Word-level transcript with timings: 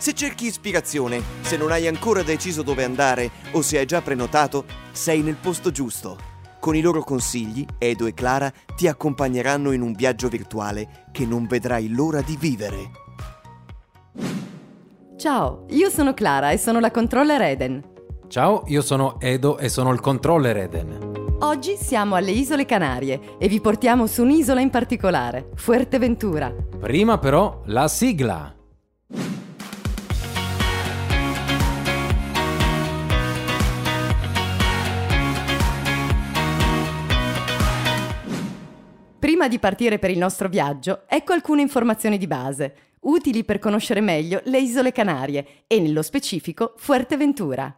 Se 0.00 0.14
cerchi 0.14 0.46
ispirazione, 0.46 1.20
se 1.42 1.58
non 1.58 1.70
hai 1.70 1.86
ancora 1.86 2.22
deciso 2.22 2.62
dove 2.62 2.84
andare 2.84 3.30
o 3.52 3.60
se 3.60 3.76
hai 3.76 3.84
già 3.84 4.00
prenotato, 4.00 4.64
sei 4.92 5.20
nel 5.20 5.34
posto 5.34 5.70
giusto. 5.70 6.16
Con 6.58 6.74
i 6.74 6.80
loro 6.80 7.02
consigli, 7.02 7.66
Edo 7.76 8.06
e 8.06 8.14
Clara 8.14 8.50
ti 8.74 8.88
accompagneranno 8.88 9.72
in 9.72 9.82
un 9.82 9.92
viaggio 9.92 10.28
virtuale 10.28 11.08
che 11.12 11.26
non 11.26 11.46
vedrai 11.46 11.90
l'ora 11.90 12.22
di 12.22 12.34
vivere. 12.40 12.90
Ciao, 15.18 15.66
io 15.68 15.90
sono 15.90 16.14
Clara 16.14 16.50
e 16.50 16.56
sono 16.56 16.80
la 16.80 16.90
controller 16.90 17.42
Eden. 17.42 17.84
Ciao, 18.28 18.62
io 18.68 18.80
sono 18.80 19.20
Edo 19.20 19.58
e 19.58 19.68
sono 19.68 19.92
il 19.92 20.00
controller 20.00 20.56
Eden. 20.56 21.36
Oggi 21.40 21.76
siamo 21.76 22.14
alle 22.14 22.30
Isole 22.30 22.64
Canarie 22.64 23.36
e 23.36 23.48
vi 23.48 23.60
portiamo 23.60 24.06
su 24.06 24.22
un'isola 24.22 24.62
in 24.62 24.70
particolare, 24.70 25.50
Fuerteventura. 25.56 26.50
Prima 26.78 27.18
però 27.18 27.60
la 27.66 27.86
sigla. 27.86 28.54
Prima 39.40 39.54
di 39.54 39.58
partire 39.58 39.98
per 39.98 40.10
il 40.10 40.18
nostro 40.18 40.50
viaggio, 40.50 41.04
ecco 41.06 41.32
alcune 41.32 41.62
informazioni 41.62 42.18
di 42.18 42.26
base, 42.26 42.74
utili 43.04 43.42
per 43.42 43.58
conoscere 43.58 44.02
meglio 44.02 44.42
le 44.44 44.58
Isole 44.58 44.92
Canarie 44.92 45.62
e 45.66 45.80
nello 45.80 46.02
specifico 46.02 46.74
Fuerteventura. 46.76 47.74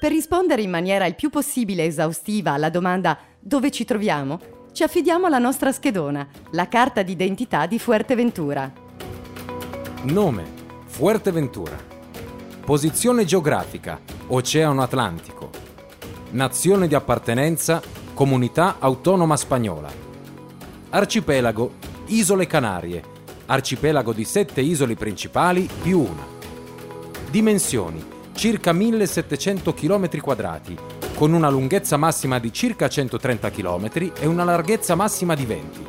Per 0.00 0.10
rispondere 0.10 0.62
in 0.62 0.70
maniera 0.70 1.04
il 1.04 1.14
più 1.14 1.28
possibile 1.28 1.84
esaustiva 1.84 2.52
alla 2.52 2.70
domanda 2.70 3.18
dove 3.38 3.70
ci 3.70 3.84
troviamo, 3.84 4.40
ci 4.72 4.82
affidiamo 4.82 5.26
alla 5.26 5.36
nostra 5.36 5.72
schedona, 5.72 6.26
la 6.52 6.68
carta 6.68 7.02
d'identità 7.02 7.66
di 7.66 7.78
Fuerteventura. 7.78 8.72
Nome 10.04 10.44
Fuerteventura. 10.86 11.76
Posizione 12.64 13.26
geografica 13.26 14.00
Oceano 14.28 14.80
Atlantico. 14.82 15.65
Nazione 16.36 16.86
di 16.86 16.94
appartenenza 16.94 17.80
Comunità 18.12 18.76
Autonoma 18.78 19.38
Spagnola. 19.38 19.90
Arcipelago 20.90 21.76
Isole 22.08 22.46
Canarie. 22.46 23.02
Arcipelago 23.46 24.12
di 24.12 24.24
sette 24.24 24.60
isole 24.60 24.96
principali 24.96 25.66
più 25.80 26.00
una. 26.00 26.26
Dimensioni 27.30 28.04
circa 28.34 28.74
1700 28.74 29.72
km 29.72 30.20
quadrati, 30.20 30.76
con 31.14 31.32
una 31.32 31.48
lunghezza 31.48 31.96
massima 31.96 32.38
di 32.38 32.52
circa 32.52 32.86
130 32.86 33.50
km 33.50 34.12
e 34.20 34.26
una 34.26 34.44
larghezza 34.44 34.94
massima 34.94 35.34
di 35.34 35.46
20. 35.46 35.86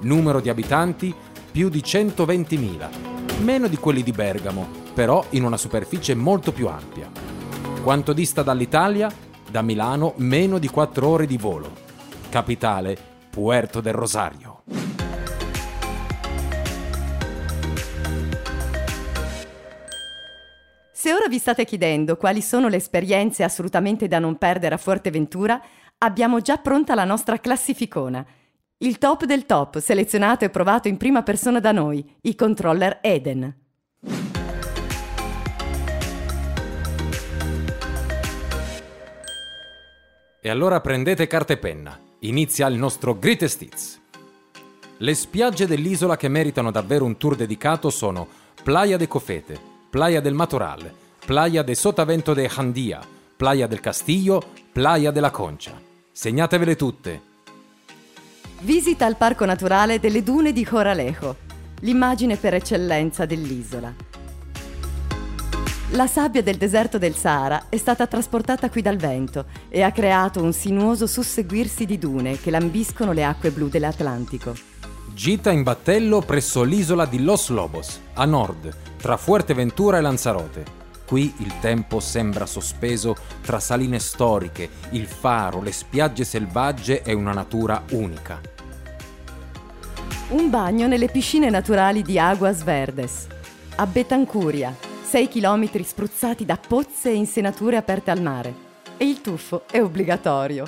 Numero 0.00 0.40
di 0.40 0.48
abitanti 0.48 1.14
più 1.50 1.68
di 1.68 1.80
120.000, 1.80 2.88
meno 3.42 3.68
di 3.68 3.76
quelli 3.76 4.02
di 4.02 4.12
Bergamo, 4.12 4.66
però 4.94 5.26
in 5.30 5.44
una 5.44 5.58
superficie 5.58 6.14
molto 6.14 6.52
più 6.52 6.68
ampia. 6.68 7.10
Quanto 7.82 8.14
dista 8.14 8.42
dall'Italia? 8.42 9.26
Da 9.50 9.62
Milano 9.62 10.12
meno 10.16 10.58
di 10.58 10.68
4 10.68 11.08
ore 11.08 11.24
di 11.24 11.38
volo. 11.38 11.72
Capitale 12.28 12.98
Puerto 13.30 13.80
del 13.80 13.94
Rosario. 13.94 14.62
Se 20.92 21.14
ora 21.14 21.28
vi 21.30 21.38
state 21.38 21.64
chiedendo 21.64 22.18
quali 22.18 22.42
sono 22.42 22.68
le 22.68 22.76
esperienze 22.76 23.42
assolutamente 23.42 24.06
da 24.06 24.18
non 24.18 24.36
perdere 24.36 24.74
a 24.74 24.78
Fuerteventura, 24.78 25.58
abbiamo 25.96 26.42
già 26.42 26.58
pronta 26.58 26.94
la 26.94 27.04
nostra 27.04 27.38
classificona. 27.38 28.26
Il 28.76 28.98
top 28.98 29.24
del 29.24 29.46
top, 29.46 29.78
selezionato 29.78 30.44
e 30.44 30.50
provato 30.50 30.88
in 30.88 30.98
prima 30.98 31.22
persona 31.22 31.58
da 31.58 31.72
noi, 31.72 32.16
i 32.20 32.34
controller 32.34 32.98
Eden. 33.00 33.67
E 40.48 40.50
allora 40.50 40.80
prendete 40.80 41.26
carta 41.26 41.52
e 41.52 41.58
penna. 41.58 42.00
Inizia 42.20 42.68
il 42.68 42.78
nostro 42.78 43.18
Greatest 43.18 43.60
Hits. 43.60 44.00
Le 44.96 45.14
spiagge 45.14 45.66
dell'isola 45.66 46.16
che 46.16 46.28
meritano 46.28 46.70
davvero 46.70 47.04
un 47.04 47.18
tour 47.18 47.36
dedicato 47.36 47.90
sono 47.90 48.26
Playa 48.62 48.96
de 48.96 49.06
Cofete, 49.06 49.60
Playa 49.90 50.22
del 50.22 50.32
Matoral, 50.32 50.90
Playa 51.22 51.62
de 51.62 51.74
Sotavento 51.74 52.32
de 52.32 52.48
Jandia, 52.48 52.98
Playa 53.36 53.66
del 53.66 53.80
Castillo, 53.80 54.42
Playa 54.72 55.10
della 55.10 55.30
Concia. 55.30 55.78
Segnatevele 56.10 56.76
tutte. 56.76 57.20
Visita 58.60 59.04
al 59.04 59.18
Parco 59.18 59.44
Naturale 59.44 60.00
delle 60.00 60.22
Dune 60.22 60.52
di 60.52 60.64
Coralejo, 60.64 61.36
l'immagine 61.80 62.36
per 62.36 62.54
eccellenza 62.54 63.26
dell'isola. 63.26 63.92
La 65.92 66.06
sabbia 66.06 66.42
del 66.42 66.58
deserto 66.58 66.98
del 66.98 67.14
Sahara 67.14 67.64
è 67.70 67.78
stata 67.78 68.06
trasportata 68.06 68.68
qui 68.68 68.82
dal 68.82 68.98
vento 68.98 69.46
e 69.70 69.80
ha 69.80 69.90
creato 69.90 70.42
un 70.42 70.52
sinuoso 70.52 71.06
susseguirsi 71.06 71.86
di 71.86 71.98
dune 71.98 72.38
che 72.38 72.50
lambiscono 72.50 73.12
le 73.12 73.24
acque 73.24 73.50
blu 73.50 73.68
dell'Atlantico. 73.68 74.54
Gita 75.14 75.50
in 75.50 75.62
battello 75.62 76.20
presso 76.20 76.62
l'isola 76.62 77.06
di 77.06 77.22
Los 77.22 77.48
Lobos, 77.48 78.00
a 78.12 78.26
nord, 78.26 78.70
tra 78.98 79.16
Fuerteventura 79.16 79.96
e 79.96 80.00
Lanzarote. 80.02 80.64
Qui 81.06 81.32
il 81.38 81.54
tempo 81.58 82.00
sembra 82.00 82.44
sospeso 82.44 83.16
tra 83.40 83.58
saline 83.58 83.98
storiche, 83.98 84.68
il 84.90 85.06
faro, 85.06 85.62
le 85.62 85.72
spiagge 85.72 86.24
selvagge 86.24 87.02
e 87.02 87.14
una 87.14 87.32
natura 87.32 87.82
unica. 87.92 88.38
Un 90.28 90.50
bagno 90.50 90.86
nelle 90.86 91.08
piscine 91.08 91.48
naturali 91.48 92.02
di 92.02 92.18
Aguas 92.18 92.62
Verdes, 92.62 93.26
a 93.76 93.86
Betancuria, 93.86 94.87
6 95.08 95.28
km 95.28 95.82
spruzzati 95.84 96.44
da 96.44 96.58
pozze 96.58 97.08
e 97.08 97.14
insenature 97.14 97.78
aperte 97.78 98.10
al 98.10 98.20
mare. 98.20 98.54
E 98.98 99.06
il 99.06 99.22
tuffo 99.22 99.62
è 99.70 99.80
obbligatorio. 99.80 100.66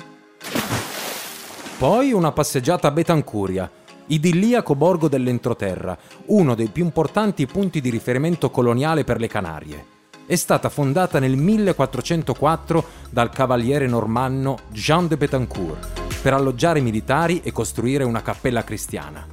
Poi 1.77 2.11
una 2.11 2.31
passeggiata 2.31 2.87
a 2.87 2.91
Betancuria, 2.91 3.69
idilliaco 4.07 4.73
borgo 4.73 5.07
dell'entroterra, 5.07 5.95
uno 6.27 6.55
dei 6.55 6.69
più 6.69 6.83
importanti 6.83 7.45
punti 7.45 7.81
di 7.81 7.91
riferimento 7.91 8.49
coloniale 8.49 9.03
per 9.03 9.19
le 9.19 9.27
Canarie. 9.27 9.85
È 10.25 10.35
stata 10.35 10.69
fondata 10.69 11.19
nel 11.19 11.37
1404 11.37 12.85
dal 13.11 13.29
cavaliere 13.29 13.85
normanno 13.85 14.57
Jean 14.71 15.07
de 15.07 15.17
Betancourt 15.17 16.19
per 16.19 16.33
alloggiare 16.33 16.79
i 16.79 16.83
militari 16.83 17.41
e 17.43 17.51
costruire 17.51 18.03
una 18.05 18.23
cappella 18.23 18.63
cristiana. 18.63 19.23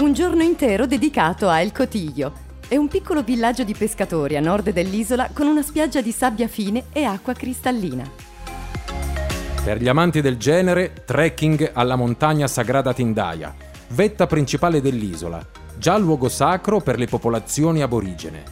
Un 0.00 0.12
giorno 0.12 0.42
intero 0.42 0.84
dedicato 0.84 1.48
a 1.48 1.62
El 1.62 1.72
Cotiglio. 1.72 2.44
È 2.68 2.74
un 2.74 2.88
piccolo 2.88 3.22
villaggio 3.22 3.62
di 3.62 3.74
pescatori 3.74 4.36
a 4.36 4.40
nord 4.40 4.72
dell'isola 4.72 5.30
con 5.32 5.46
una 5.46 5.62
spiaggia 5.62 6.00
di 6.00 6.10
sabbia 6.10 6.48
fine 6.48 6.86
e 6.92 7.04
acqua 7.04 7.32
cristallina. 7.32 8.10
Per 9.62 9.80
gli 9.80 9.86
amanti 9.86 10.20
del 10.20 10.36
genere, 10.36 10.92
trekking 11.04 11.70
alla 11.74 11.94
montagna 11.94 12.48
Sagrada 12.48 12.92
Tindaya, 12.92 13.54
vetta 13.90 14.26
principale 14.26 14.80
dell'isola, 14.80 15.46
già 15.78 15.96
luogo 15.96 16.28
sacro 16.28 16.80
per 16.80 16.98
le 16.98 17.06
popolazioni 17.06 17.82
aborigene. 17.82 18.42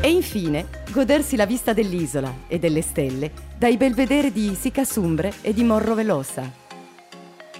E 0.00 0.10
infine, 0.10 0.66
godersi 0.90 1.36
la 1.36 1.44
vista 1.44 1.74
dell'isola 1.74 2.32
e 2.48 2.58
delle 2.58 2.80
stelle 2.80 3.30
dai 3.58 3.76
belvedere 3.76 4.32
di 4.32 4.56
Sicasumbre 4.58 5.34
e 5.42 5.52
di 5.52 5.64
Morro 5.64 5.94
Velosa. 5.94 6.50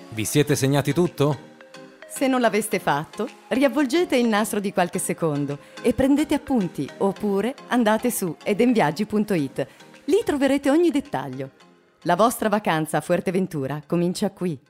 Vi 0.08 0.24
siete 0.24 0.56
segnati 0.56 0.94
tutto? 0.94 1.50
Se 2.14 2.26
non 2.26 2.42
l'aveste 2.42 2.78
fatto, 2.78 3.26
riavvolgete 3.48 4.16
il 4.16 4.26
nastro 4.26 4.60
di 4.60 4.70
qualche 4.70 4.98
secondo 4.98 5.58
e 5.80 5.94
prendete 5.94 6.34
appunti 6.34 6.86
oppure 6.98 7.54
andate 7.68 8.10
su 8.10 8.36
edenviaggi.it. 8.44 9.66
Lì 10.04 10.20
troverete 10.22 10.68
ogni 10.68 10.90
dettaglio. 10.90 11.52
La 12.02 12.14
vostra 12.14 12.50
vacanza 12.50 12.98
a 12.98 13.00
Fuerteventura 13.00 13.80
comincia 13.86 14.30
qui. 14.30 14.60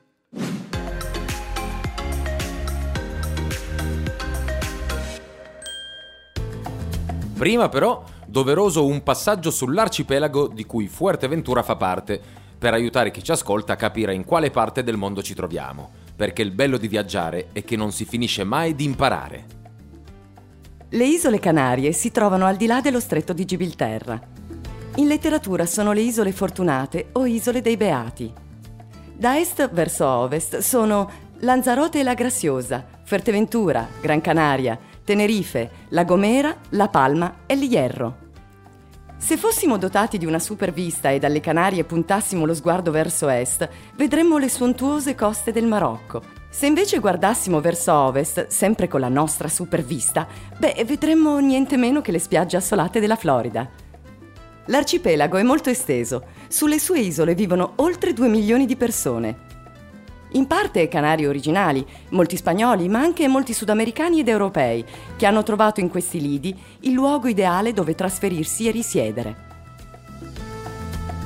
Prima 7.37 7.67
però, 7.67 8.05
doveroso 8.25 8.85
un 8.85 9.03
passaggio 9.03 9.51
sull'arcipelago 9.51 10.47
di 10.47 10.65
cui 10.65 10.87
Fuerteventura 10.87 11.61
fa 11.61 11.75
parte, 11.75 12.21
per 12.57 12.73
aiutare 12.73 13.11
chi 13.11 13.21
ci 13.21 13.31
ascolta 13.33 13.73
a 13.73 13.75
capire 13.75 14.13
in 14.13 14.23
quale 14.23 14.49
parte 14.49 14.81
del 14.81 14.95
mondo 14.95 15.21
ci 15.21 15.33
troviamo. 15.33 16.02
Perché 16.15 16.41
il 16.41 16.51
bello 16.51 16.77
di 16.77 16.87
viaggiare 16.87 17.49
è 17.51 17.63
che 17.63 17.75
non 17.75 17.91
si 17.91 18.05
finisce 18.05 18.43
mai 18.43 18.75
di 18.75 18.83
imparare. 18.83 19.45
Le 20.89 21.05
isole 21.05 21.39
Canarie 21.39 21.91
si 21.91 22.11
trovano 22.11 22.45
al 22.45 22.55
di 22.55 22.67
là 22.67 22.79
dello 22.81 22.99
stretto 22.99 23.33
di 23.33 23.45
Gibilterra. 23.45 24.19
In 24.95 25.07
letteratura 25.07 25.65
sono 25.65 25.91
le 25.91 26.01
isole 26.01 26.31
fortunate 26.31 27.09
o 27.13 27.25
isole 27.25 27.61
dei 27.61 27.77
beati. 27.77 28.31
Da 29.15 29.39
est 29.39 29.69
verso 29.71 30.07
ovest 30.07 30.59
sono 30.59 31.09
Lanzarote 31.39 31.99
e 31.99 32.03
la 32.03 32.13
Graziosa, 32.13 32.85
Fuerteventura, 33.03 33.87
Gran 33.99 34.21
Canaria, 34.21 34.77
Tenerife, 35.03 35.69
La 35.89 36.03
Gomera, 36.03 36.55
La 36.69 36.89
Palma 36.89 37.37
e 37.45 37.55
l'Hierro. 37.55 38.22
Se 39.17 39.37
fossimo 39.37 39.77
dotati 39.77 40.17
di 40.17 40.25
una 40.25 40.39
supervista 40.39 41.09
e 41.09 41.19
dalle 41.19 41.39
Canarie 41.39 41.85
puntassimo 41.85 42.45
lo 42.45 42.53
sguardo 42.53 42.91
verso 42.91 43.29
est, 43.29 43.67
vedremmo 43.95 44.37
le 44.37 44.49
sontuose 44.49 45.15
coste 45.15 45.51
del 45.51 45.65
Marocco. 45.65 46.21
Se 46.49 46.67
invece 46.67 46.99
guardassimo 46.99 47.61
verso 47.61 47.93
ovest, 47.93 48.47
sempre 48.47 48.87
con 48.87 48.99
la 48.99 49.09
nostra 49.09 49.47
supervista, 49.47 50.27
beh, 50.57 50.83
vedremmo 50.85 51.39
niente 51.39 51.77
meno 51.77 52.01
che 52.01 52.11
le 52.11 52.19
spiagge 52.19 52.57
assolate 52.57 52.99
della 52.99 53.15
Florida. 53.15 53.67
L'arcipelago 54.65 55.37
è 55.37 55.43
molto 55.43 55.69
esteso. 55.69 56.25
Sulle 56.47 56.79
sue 56.79 56.99
isole 56.99 57.33
vivono 57.33 57.73
oltre 57.77 58.13
2 58.13 58.27
milioni 58.27 58.65
di 58.65 58.75
persone. 58.75 59.51
In 60.35 60.47
parte 60.47 60.87
canari 60.87 61.27
originali, 61.27 61.85
molti 62.09 62.37
spagnoli, 62.37 62.89
ma 62.89 62.99
anche 62.99 63.27
molti 63.27 63.53
sudamericani 63.53 64.19
ed 64.19 64.27
europei, 64.27 64.83
che 65.15 65.27
hanno 65.27 65.43
trovato 65.43 65.79
in 65.79 65.89
questi 65.89 66.19
lidi 66.19 66.57
il 66.81 66.93
luogo 66.93 67.27
ideale 67.27 67.71
dove 67.71 67.93
trasferirsi 67.93 68.67
e 68.67 68.71
risiedere. 68.71 69.35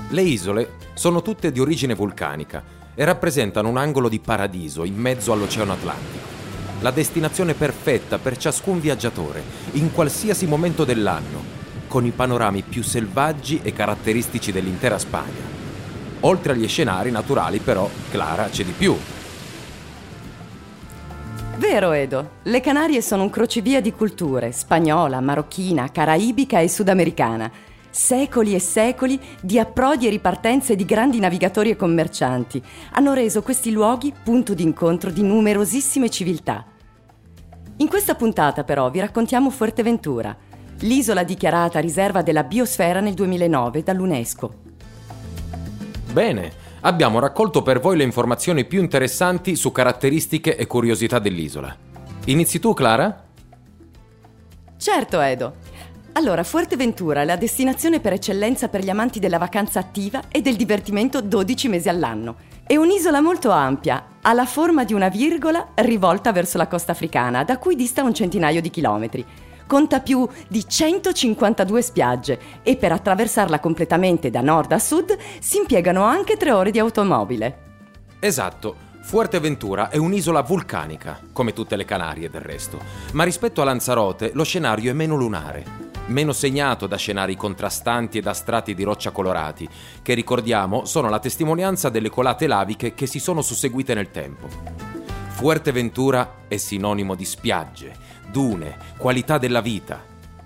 Le 0.10 0.22
isole 0.22 0.72
sono 0.94 1.22
tutte 1.22 1.54
di 1.54 1.60
origine 1.62 1.94
vulcanica 1.94 2.62
e 2.94 3.06
rappresentano 3.06 3.70
un 3.70 3.78
angolo 3.78 4.10
di 4.10 4.20
paradiso 4.20 4.84
in 4.84 4.96
mezzo 4.96 5.32
all'Oceano 5.32 5.72
Atlantico. 5.72 6.26
La 6.82 6.92
destinazione 6.92 7.54
perfetta 7.54 8.18
per 8.18 8.36
ciascun 8.36 8.82
viaggiatore, 8.82 9.42
in 9.74 9.94
qualsiasi 9.94 10.46
momento 10.48 10.84
dell'anno, 10.84 11.56
con 11.88 12.06
i 12.06 12.12
panorami 12.12 12.62
più 12.62 12.84
selvaggi 12.84 13.62
e 13.64 13.72
caratteristici 13.72 14.52
dell'intera 14.52 15.00
Spagna. 15.00 15.57
Oltre 16.22 16.54
agli 16.54 16.68
scenari 16.68 17.12
naturali, 17.12 17.60
però, 17.60 17.90
Clara 18.10 18.46
c'è 18.46 18.64
di 18.64 18.72
più. 18.72 18.96
Vero 21.58 21.92
Edo, 21.92 22.30
le 22.44 22.60
Canarie 22.60 23.02
sono 23.02 23.24
un 23.24 23.30
crocevia 23.30 23.82
di 23.82 23.92
culture, 23.92 24.52
spagnola, 24.52 25.20
marocchina, 25.22 25.92
caraibica 25.92 26.60
e 26.60 26.70
sudamericana. 26.70 27.52
Secoli 27.90 28.54
e 28.54 28.60
secoli 28.60 29.20
di 29.42 29.58
approdi 29.58 30.06
e 30.06 30.12
ripartenze 30.12 30.76
di 30.76 30.86
grandi 30.86 31.20
navigatori 31.20 31.72
e 31.72 31.76
commercianti 31.76 32.62
hanno 32.92 33.14
reso 33.14 33.42
questi 33.42 33.72
luoghi 33.72 34.14
punto 34.24 34.54
d'incontro 34.54 35.10
di 35.10 35.24
numerosissime 35.24 36.10
civiltà. 36.10 36.64
In 37.78 37.88
questa 37.88 38.14
puntata 38.14 38.64
però 38.64 38.92
vi 38.92 39.00
raccontiamo 39.00 39.50
Fuerteventura, 39.50 40.36
l'isola 40.82 41.24
dichiarata 41.24 41.80
riserva 41.80 42.22
della 42.22 42.44
biosfera 42.44 43.00
nel 43.00 43.16
2009 43.16 43.82
dall'UNESCO. 43.82 44.67
Bene, 46.18 46.52
abbiamo 46.80 47.20
raccolto 47.20 47.62
per 47.62 47.80
voi 47.80 47.96
le 47.96 48.04
informazioni 48.04 48.66
più 48.66 48.82
interessanti 48.82 49.56
su 49.56 49.72
caratteristiche 49.72 50.58
e 50.58 50.66
curiosità 50.66 51.20
dell'isola. 51.20 51.78
Inizi 52.26 52.58
tu, 52.58 52.74
Clara? 52.74 53.24
Certo, 54.78 55.22
Edo. 55.22 55.54
Allora, 56.14 56.44
Fuerteventura 56.44 57.22
è 57.22 57.24
la 57.24 57.36
destinazione 57.36 58.00
per 58.00 58.14
eccellenza 58.14 58.68
per 58.68 58.82
gli 58.82 58.90
amanti 58.90 59.20
della 59.20 59.38
vacanza 59.38 59.78
attiva 59.78 60.24
e 60.30 60.42
del 60.42 60.56
divertimento 60.56 61.22
12 61.22 61.68
mesi 61.68 61.88
all'anno. 61.88 62.38
È 62.66 62.76
un'isola 62.76 63.22
molto 63.22 63.52
ampia, 63.52 64.04
ha 64.20 64.34
la 64.34 64.48
forma 64.48 64.86
di 64.86 64.96
una 64.96 65.10
virgola 65.10 65.68
rivolta 65.76 66.32
verso 66.32 66.58
la 66.58 66.66
costa 66.66 66.94
africana, 66.94 67.44
da 67.44 67.60
cui 67.60 67.76
dista 67.76 68.02
un 68.02 68.16
centinaio 68.16 68.60
di 68.60 68.72
chilometri 68.72 69.24
conta 69.68 70.00
più 70.00 70.28
di 70.48 70.68
152 70.68 71.82
spiagge 71.82 72.40
e 72.64 72.76
per 72.78 72.92
attraversarla 72.94 73.60
completamente 73.60 74.32
da 74.32 74.42
nord 74.42 74.72
a 74.72 74.80
sud 74.80 75.16
si 75.40 75.58
impiegano 75.58 76.04
anche 76.04 76.38
tre 76.38 76.52
ore 76.52 76.72
di 76.72 76.80
automobile. 76.80 77.66
Esatto. 78.20 78.86
Fuerteventura 79.08 79.90
è 79.90 79.96
un'isola 79.96 80.42
vulcanica, 80.42 81.18
come 81.32 81.54
tutte 81.54 81.78
le 81.78 81.86
Canarie 81.86 82.30
del 82.30 82.42
resto, 82.42 82.78
ma 83.14 83.24
rispetto 83.24 83.62
a 83.62 83.64
Lanzarote 83.64 84.32
lo 84.34 84.44
scenario 84.44 84.92
è 84.92 84.94
meno 84.94 85.16
lunare, 85.16 85.64
meno 86.08 86.34
segnato 86.34 86.88
da 86.88 86.98
scenari 86.98 87.38
contrastanti 87.38 88.18
e 88.18 88.22
da 88.22 88.34
strati 88.34 88.74
di 88.74 88.84
roccia 88.84 89.12
colorati, 89.12 89.68
che 90.02 90.14
ricordiamo 90.14 90.84
sono 90.84 91.08
la 91.08 91.20
testimonianza 91.20 91.88
delle 91.88 92.10
colate 92.10 92.48
laviche 92.48 92.94
che 92.94 93.06
si 93.06 93.20
sono 93.20 93.42
susseguite 93.42 93.94
nel 93.94 94.12
tempo. 94.12 94.50
Fuerteventura 95.30 96.40
è 96.48 96.58
sinonimo 96.58 97.16
di 97.16 97.24
spiagge, 97.24 97.96
dune, 98.38 98.78
qualità 99.00 99.40
della 99.40 99.62
vita. 99.62 100.00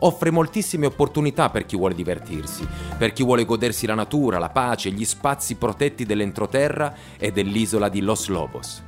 Offre 0.04 0.32
moltissime 0.32 0.86
opportunità 0.86 1.50
per 1.50 1.66
chi 1.66 1.76
vuole 1.76 1.94
divertirsi, 1.94 2.66
per 2.98 3.12
chi 3.12 3.22
vuole 3.22 3.44
godersi 3.44 3.86
la 3.86 3.96
natura, 3.96 4.40
la 4.40 4.48
pace, 4.48 4.92
gli 4.92 5.04
spazi 5.04 5.56
protetti 5.56 6.06
dell'entroterra 6.06 6.94
e 7.18 7.34
dell'isola 7.34 7.90
di 7.90 8.00
Los 8.00 8.30
Lobos. 8.30 8.82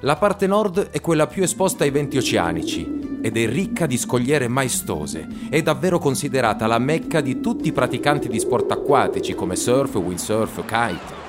La 0.00 0.16
parte 0.16 0.48
nord 0.48 0.90
è 0.90 1.00
quella 1.00 1.28
più 1.28 1.44
esposta 1.44 1.84
ai 1.84 1.90
venti 1.90 2.16
oceanici 2.16 3.20
ed 3.22 3.36
è 3.36 3.46
ricca 3.46 3.86
di 3.86 3.96
scogliere 3.96 4.48
maestose. 4.48 5.28
È 5.48 5.62
davvero 5.62 6.00
considerata 6.00 6.66
la 6.66 6.80
mecca 6.80 7.20
di 7.20 7.40
tutti 7.40 7.68
i 7.68 7.72
praticanti 7.72 8.26
di 8.26 8.40
sport 8.40 8.72
acquatici 8.72 9.36
come 9.36 9.54
surf, 9.54 9.94
windsurf, 9.94 10.64
kite. 10.64 11.20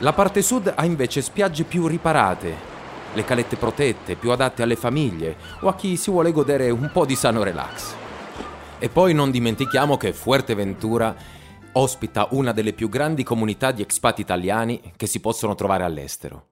La 0.00 0.12
parte 0.12 0.42
sud 0.42 0.70
ha 0.76 0.84
invece 0.84 1.22
spiagge 1.22 1.64
più 1.64 1.86
riparate, 1.86 2.69
le 3.12 3.24
calette 3.24 3.56
protette, 3.56 4.14
più 4.14 4.30
adatte 4.30 4.62
alle 4.62 4.76
famiglie 4.76 5.36
o 5.60 5.68
a 5.68 5.74
chi 5.74 5.96
si 5.96 6.10
vuole 6.10 6.32
godere 6.32 6.70
un 6.70 6.90
po' 6.92 7.04
di 7.04 7.16
sano 7.16 7.42
relax. 7.42 7.94
E 8.78 8.88
poi 8.88 9.12
non 9.12 9.30
dimentichiamo 9.30 9.96
che 9.96 10.12
Fuerteventura 10.12 11.14
ospita 11.72 12.28
una 12.30 12.52
delle 12.52 12.72
più 12.72 12.88
grandi 12.88 13.22
comunità 13.22 13.72
di 13.72 13.82
expat 13.82 14.18
italiani 14.18 14.92
che 14.96 15.06
si 15.06 15.20
possono 15.20 15.54
trovare 15.54 15.84
all'estero. 15.84 16.46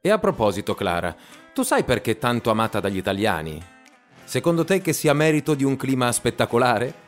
E 0.00 0.10
a 0.10 0.18
proposito, 0.18 0.74
Clara, 0.74 1.14
tu 1.52 1.62
sai 1.62 1.84
perché 1.84 2.12
è 2.12 2.18
tanto 2.18 2.50
amata 2.50 2.80
dagli 2.80 2.96
italiani? 2.96 3.60
Secondo 4.24 4.64
te 4.64 4.80
che 4.80 4.92
sia 4.92 5.12
merito 5.12 5.54
di 5.54 5.64
un 5.64 5.76
clima 5.76 6.12
spettacolare? 6.12 7.06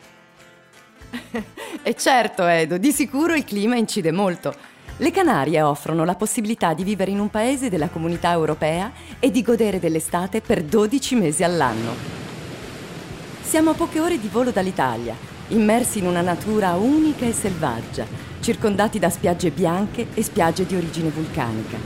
E 1.83 1.95
certo, 1.95 2.47
Edo, 2.47 2.77
di 2.77 2.93
sicuro 2.93 3.35
il 3.35 3.45
clima 3.45 3.77
incide 3.77 4.13
molto. 4.13 4.55
Le 4.99 5.11
Canarie 5.11 5.63
offrono 5.63 6.05
la 6.05 6.15
possibilità 6.15 6.75
di 6.75 6.85
vivere 6.85 7.11
in 7.11 7.21
un 7.21 7.31
paese 7.31 7.71
della 7.71 7.89
comunità 7.89 8.33
europea 8.33 8.93
e 9.19 9.31
di 9.31 9.41
godere 9.43 9.81
dell'estate 9.81 10.43
per 10.43 10.63
12 10.63 11.15
mesi 11.15 11.43
all'anno. 11.43 11.95
Siamo 13.41 13.71
a 13.71 13.75
poche 13.75 13.99
ore 13.99 14.21
di 14.21 14.29
volo 14.29 14.51
dall'Italia, 14.51 15.17
immersi 15.49 16.01
in 16.01 16.07
una 16.07 16.21
natura 16.21 16.75
unica 16.75 17.25
e 17.25 17.33
selvaggia, 17.33 18.05
circondati 18.41 18.99
da 18.99 19.09
spiagge 19.09 19.51
bianche 19.51 20.09
e 20.13 20.23
spiagge 20.23 20.67
di 20.67 20.77
origine 20.77 21.09
vulcanica. 21.09 21.79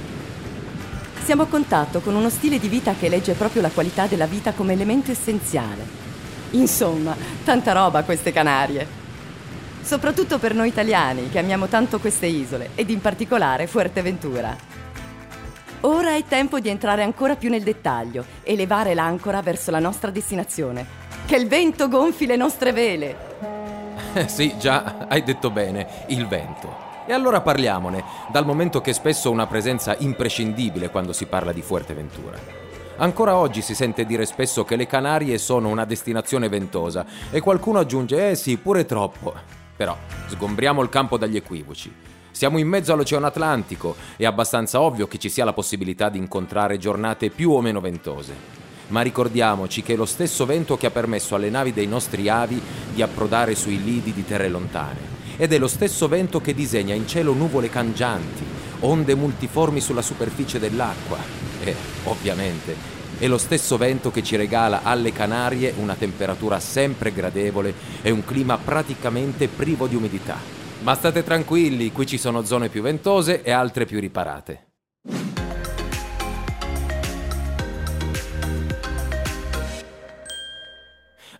Siamo 1.22 1.42
a 1.42 1.46
contatto 1.46 2.00
con 2.00 2.16
uno 2.16 2.28
stile 2.30 2.58
di 2.58 2.68
vita 2.68 2.94
che 2.98 3.08
legge 3.08 3.34
proprio 3.34 3.62
la 3.62 3.70
qualità 3.70 4.06
della 4.08 4.26
vita 4.26 4.52
come 4.52 4.72
elemento 4.72 5.12
essenziale. 5.12 6.02
Insomma, 6.50 7.16
tanta 7.44 7.72
roba 7.72 8.02
queste 8.02 8.32
Canarie 8.32 9.02
soprattutto 9.84 10.38
per 10.38 10.54
noi 10.54 10.68
italiani 10.68 11.28
che 11.28 11.38
amiamo 11.38 11.66
tanto 11.66 12.00
queste 12.00 12.26
isole 12.26 12.70
ed 12.74 12.88
in 12.90 13.00
particolare 13.00 13.66
Fuerteventura. 13.66 14.56
Ora 15.80 16.14
è 16.14 16.24
tempo 16.26 16.60
di 16.60 16.70
entrare 16.70 17.02
ancora 17.02 17.36
più 17.36 17.50
nel 17.50 17.62
dettaglio 17.62 18.24
e 18.42 18.56
levare 18.56 18.94
l'ancora 18.94 19.42
verso 19.42 19.70
la 19.70 19.78
nostra 19.78 20.10
destinazione. 20.10 21.02
Che 21.26 21.36
il 21.36 21.46
vento 21.46 21.88
gonfi 21.88 22.24
le 22.24 22.36
nostre 22.36 22.72
vele! 22.72 23.16
Eh 24.14 24.28
sì, 24.28 24.54
già, 24.58 25.06
hai 25.08 25.22
detto 25.22 25.50
bene, 25.50 25.86
il 26.06 26.26
vento. 26.26 26.82
E 27.06 27.12
allora 27.12 27.42
parliamone, 27.42 28.02
dal 28.30 28.46
momento 28.46 28.80
che 28.80 28.94
spesso 28.94 29.28
ha 29.28 29.32
una 29.32 29.46
presenza 29.46 29.94
imprescindibile 29.98 30.88
quando 30.88 31.12
si 31.12 31.26
parla 31.26 31.52
di 31.52 31.60
Fuerteventura. 31.60 32.38
Ancora 32.96 33.36
oggi 33.36 33.60
si 33.60 33.74
sente 33.74 34.06
dire 34.06 34.24
spesso 34.24 34.64
che 34.64 34.76
le 34.76 34.86
Canarie 34.86 35.36
sono 35.36 35.68
una 35.68 35.84
destinazione 35.84 36.48
ventosa 36.48 37.04
e 37.30 37.40
qualcuno 37.40 37.80
aggiunge, 37.80 38.30
eh 38.30 38.34
sì, 38.36 38.56
pure 38.56 38.86
troppo. 38.86 39.63
Però 39.76 39.96
sgombriamo 40.28 40.82
il 40.82 40.88
campo 40.88 41.16
dagli 41.18 41.36
equivoci. 41.36 41.92
Siamo 42.30 42.58
in 42.58 42.66
mezzo 42.66 42.92
all'Oceano 42.92 43.26
Atlantico, 43.26 43.94
è 44.16 44.24
abbastanza 44.24 44.80
ovvio 44.80 45.06
che 45.06 45.18
ci 45.18 45.28
sia 45.28 45.44
la 45.44 45.52
possibilità 45.52 46.08
di 46.08 46.18
incontrare 46.18 46.78
giornate 46.78 47.30
più 47.30 47.52
o 47.52 47.60
meno 47.60 47.80
ventose. 47.80 48.34
Ma 48.88 49.02
ricordiamoci 49.02 49.82
che 49.82 49.94
è 49.94 49.96
lo 49.96 50.04
stesso 50.04 50.44
vento 50.44 50.76
che 50.76 50.86
ha 50.86 50.90
permesso 50.90 51.34
alle 51.34 51.48
navi 51.48 51.72
dei 51.72 51.86
nostri 51.86 52.28
avi 52.28 52.60
di 52.92 53.02
approdare 53.02 53.54
sui 53.54 53.82
lidi 53.82 54.12
di 54.12 54.24
terre 54.24 54.48
lontane. 54.48 55.12
Ed 55.36 55.52
è 55.52 55.58
lo 55.58 55.68
stesso 55.68 56.06
vento 56.06 56.40
che 56.40 56.54
disegna 56.54 56.94
in 56.94 57.08
cielo 57.08 57.32
nuvole 57.32 57.68
cangianti, 57.68 58.44
onde 58.80 59.14
multiformi 59.14 59.80
sulla 59.80 60.02
superficie 60.02 60.58
dell'acqua. 60.58 61.18
E, 61.62 61.74
ovviamente, 62.04 62.93
e 63.18 63.26
lo 63.28 63.38
stesso 63.38 63.76
vento 63.76 64.10
che 64.10 64.22
ci 64.22 64.36
regala 64.36 64.82
alle 64.82 65.12
Canarie 65.12 65.74
una 65.76 65.94
temperatura 65.94 66.60
sempre 66.60 67.12
gradevole 67.12 67.74
e 68.02 68.10
un 68.10 68.24
clima 68.24 68.58
praticamente 68.58 69.48
privo 69.48 69.86
di 69.86 69.96
umidità. 69.96 70.36
Ma 70.82 70.94
state 70.94 71.22
tranquilli, 71.22 71.92
qui 71.92 72.06
ci 72.06 72.18
sono 72.18 72.44
zone 72.44 72.68
più 72.68 72.82
ventose 72.82 73.42
e 73.42 73.50
altre 73.50 73.86
più 73.86 74.00
riparate. 74.00 74.66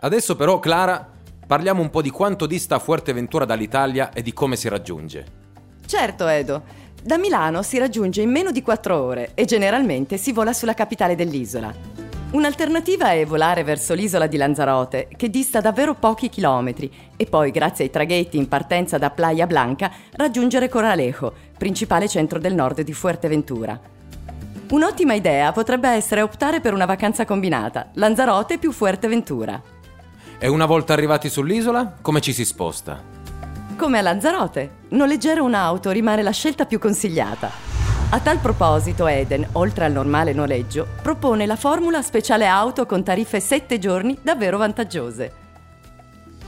Adesso 0.00 0.37
però, 0.37 0.59
Clara, 0.59 1.11
parliamo 1.47 1.81
un 1.81 1.88
po' 1.88 2.02
di 2.02 2.11
quanto 2.11 2.47
dista 2.47 2.78
Fuerteventura 2.78 3.45
dall'Italia 3.47 4.12
e 4.12 4.23
di 4.23 4.35
come 4.35 4.57
si 4.57 4.69
raggiunge. 4.69 5.43
Certo, 5.87 6.26
Edo. 6.26 6.62
Da 7.04 7.18
Milano 7.18 7.61
si 7.61 7.76
raggiunge 7.76 8.23
in 8.23 8.30
meno 8.30 8.50
di 8.50 8.62
4 8.62 8.99
ore 8.99 9.32
e 9.34 9.44
generalmente 9.44 10.16
si 10.16 10.32
vola 10.32 10.54
sulla 10.54 10.73
capitale 10.73 11.14
dell'isola. 11.14 11.70
Un'alternativa 12.30 13.12
è 13.12 13.26
volare 13.26 13.62
verso 13.62 13.92
l'isola 13.92 14.26
di 14.26 14.38
Lanzarote, 14.38 15.08
che 15.14 15.28
dista 15.28 15.61
davvero 15.61 15.92
pochi 15.92 16.30
chilometri, 16.30 16.90
e 17.14 17.26
poi, 17.26 17.50
grazie 17.50 17.84
ai 17.84 17.90
traghetti 17.90 18.38
in 18.38 18.49
partenza 18.49 18.96
da 18.96 19.11
Playa 19.11 19.46
Blanca, 19.46 19.92
raggiungere 20.12 20.70
Coralejo, 20.70 21.30
principale 21.58 22.08
centro 22.08 22.38
del 22.38 22.54
nord 22.54 22.80
di 22.80 22.94
Fuerteventura. 22.94 23.78
Un'ottima 24.70 25.12
idea 25.12 25.52
potrebbe 25.52 25.90
essere 25.90 26.23
optare 26.23 26.62
per 26.62 26.73
una 26.73 26.87
vacanza 26.87 27.26
combinata, 27.26 27.90
Lanzarote 27.96 28.56
più 28.56 28.73
Fuerteventura. 28.73 29.62
E 30.38 30.49
una 30.49 30.64
volta 30.64 30.94
arrivati 30.94 31.28
sull'isola, 31.28 31.99
come 32.00 32.23
ci 32.23 32.32
si 32.32 32.46
sposta? 32.46 33.24
Come 33.76 33.99
a 33.99 34.02
Lanzarote, 34.02 34.71
noleggiare 34.90 35.40
un'auto 35.40 35.90
rimane 35.90 36.23
la 36.23 36.31
scelta 36.31 36.64
più 36.64 36.78
consigliata. 36.78 37.50
A 38.11 38.21
tal 38.21 38.38
proposito 38.38 39.09
Eden, 39.09 39.49
oltre 39.52 39.85
al 39.85 39.93
normale 39.93 40.33
noleggio, 40.33 40.87
propone 41.02 41.45
la 41.45 41.57
formula 41.57 42.00
speciale 42.00 42.47
auto 42.47 42.87
con 42.87 43.02
tariffe 43.02 43.40
7 43.40 43.78
giorni 43.81 44.16
davvero 44.23 44.59
vantaggiose. 44.59 45.33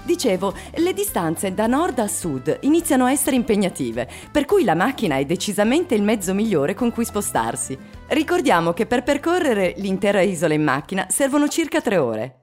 Dicevo, 0.04 0.54
le 0.76 0.92
distanze 0.92 1.52
da 1.52 1.66
nord 1.66 1.98
a 1.98 2.06
sud 2.06 2.58
iniziano 2.60 3.06
a 3.06 3.10
essere 3.10 3.34
impegnative, 3.34 4.08
per 4.30 4.44
cui 4.44 4.62
la 4.62 4.76
macchina 4.76 5.16
è 5.16 5.24
decisamente 5.24 5.96
il 5.96 6.04
mezzo 6.04 6.32
migliore 6.32 6.74
con 6.74 6.92
cui 6.92 7.04
spostarsi. 7.04 7.76
Ricordiamo 8.06 8.72
che 8.72 8.86
per 8.86 9.02
percorrere 9.02 9.74
l'intera 9.78 10.20
isola 10.20 10.54
in 10.54 10.62
macchina 10.62 11.06
servono 11.08 11.48
circa 11.48 11.80
3 11.80 11.96
ore. 11.96 12.40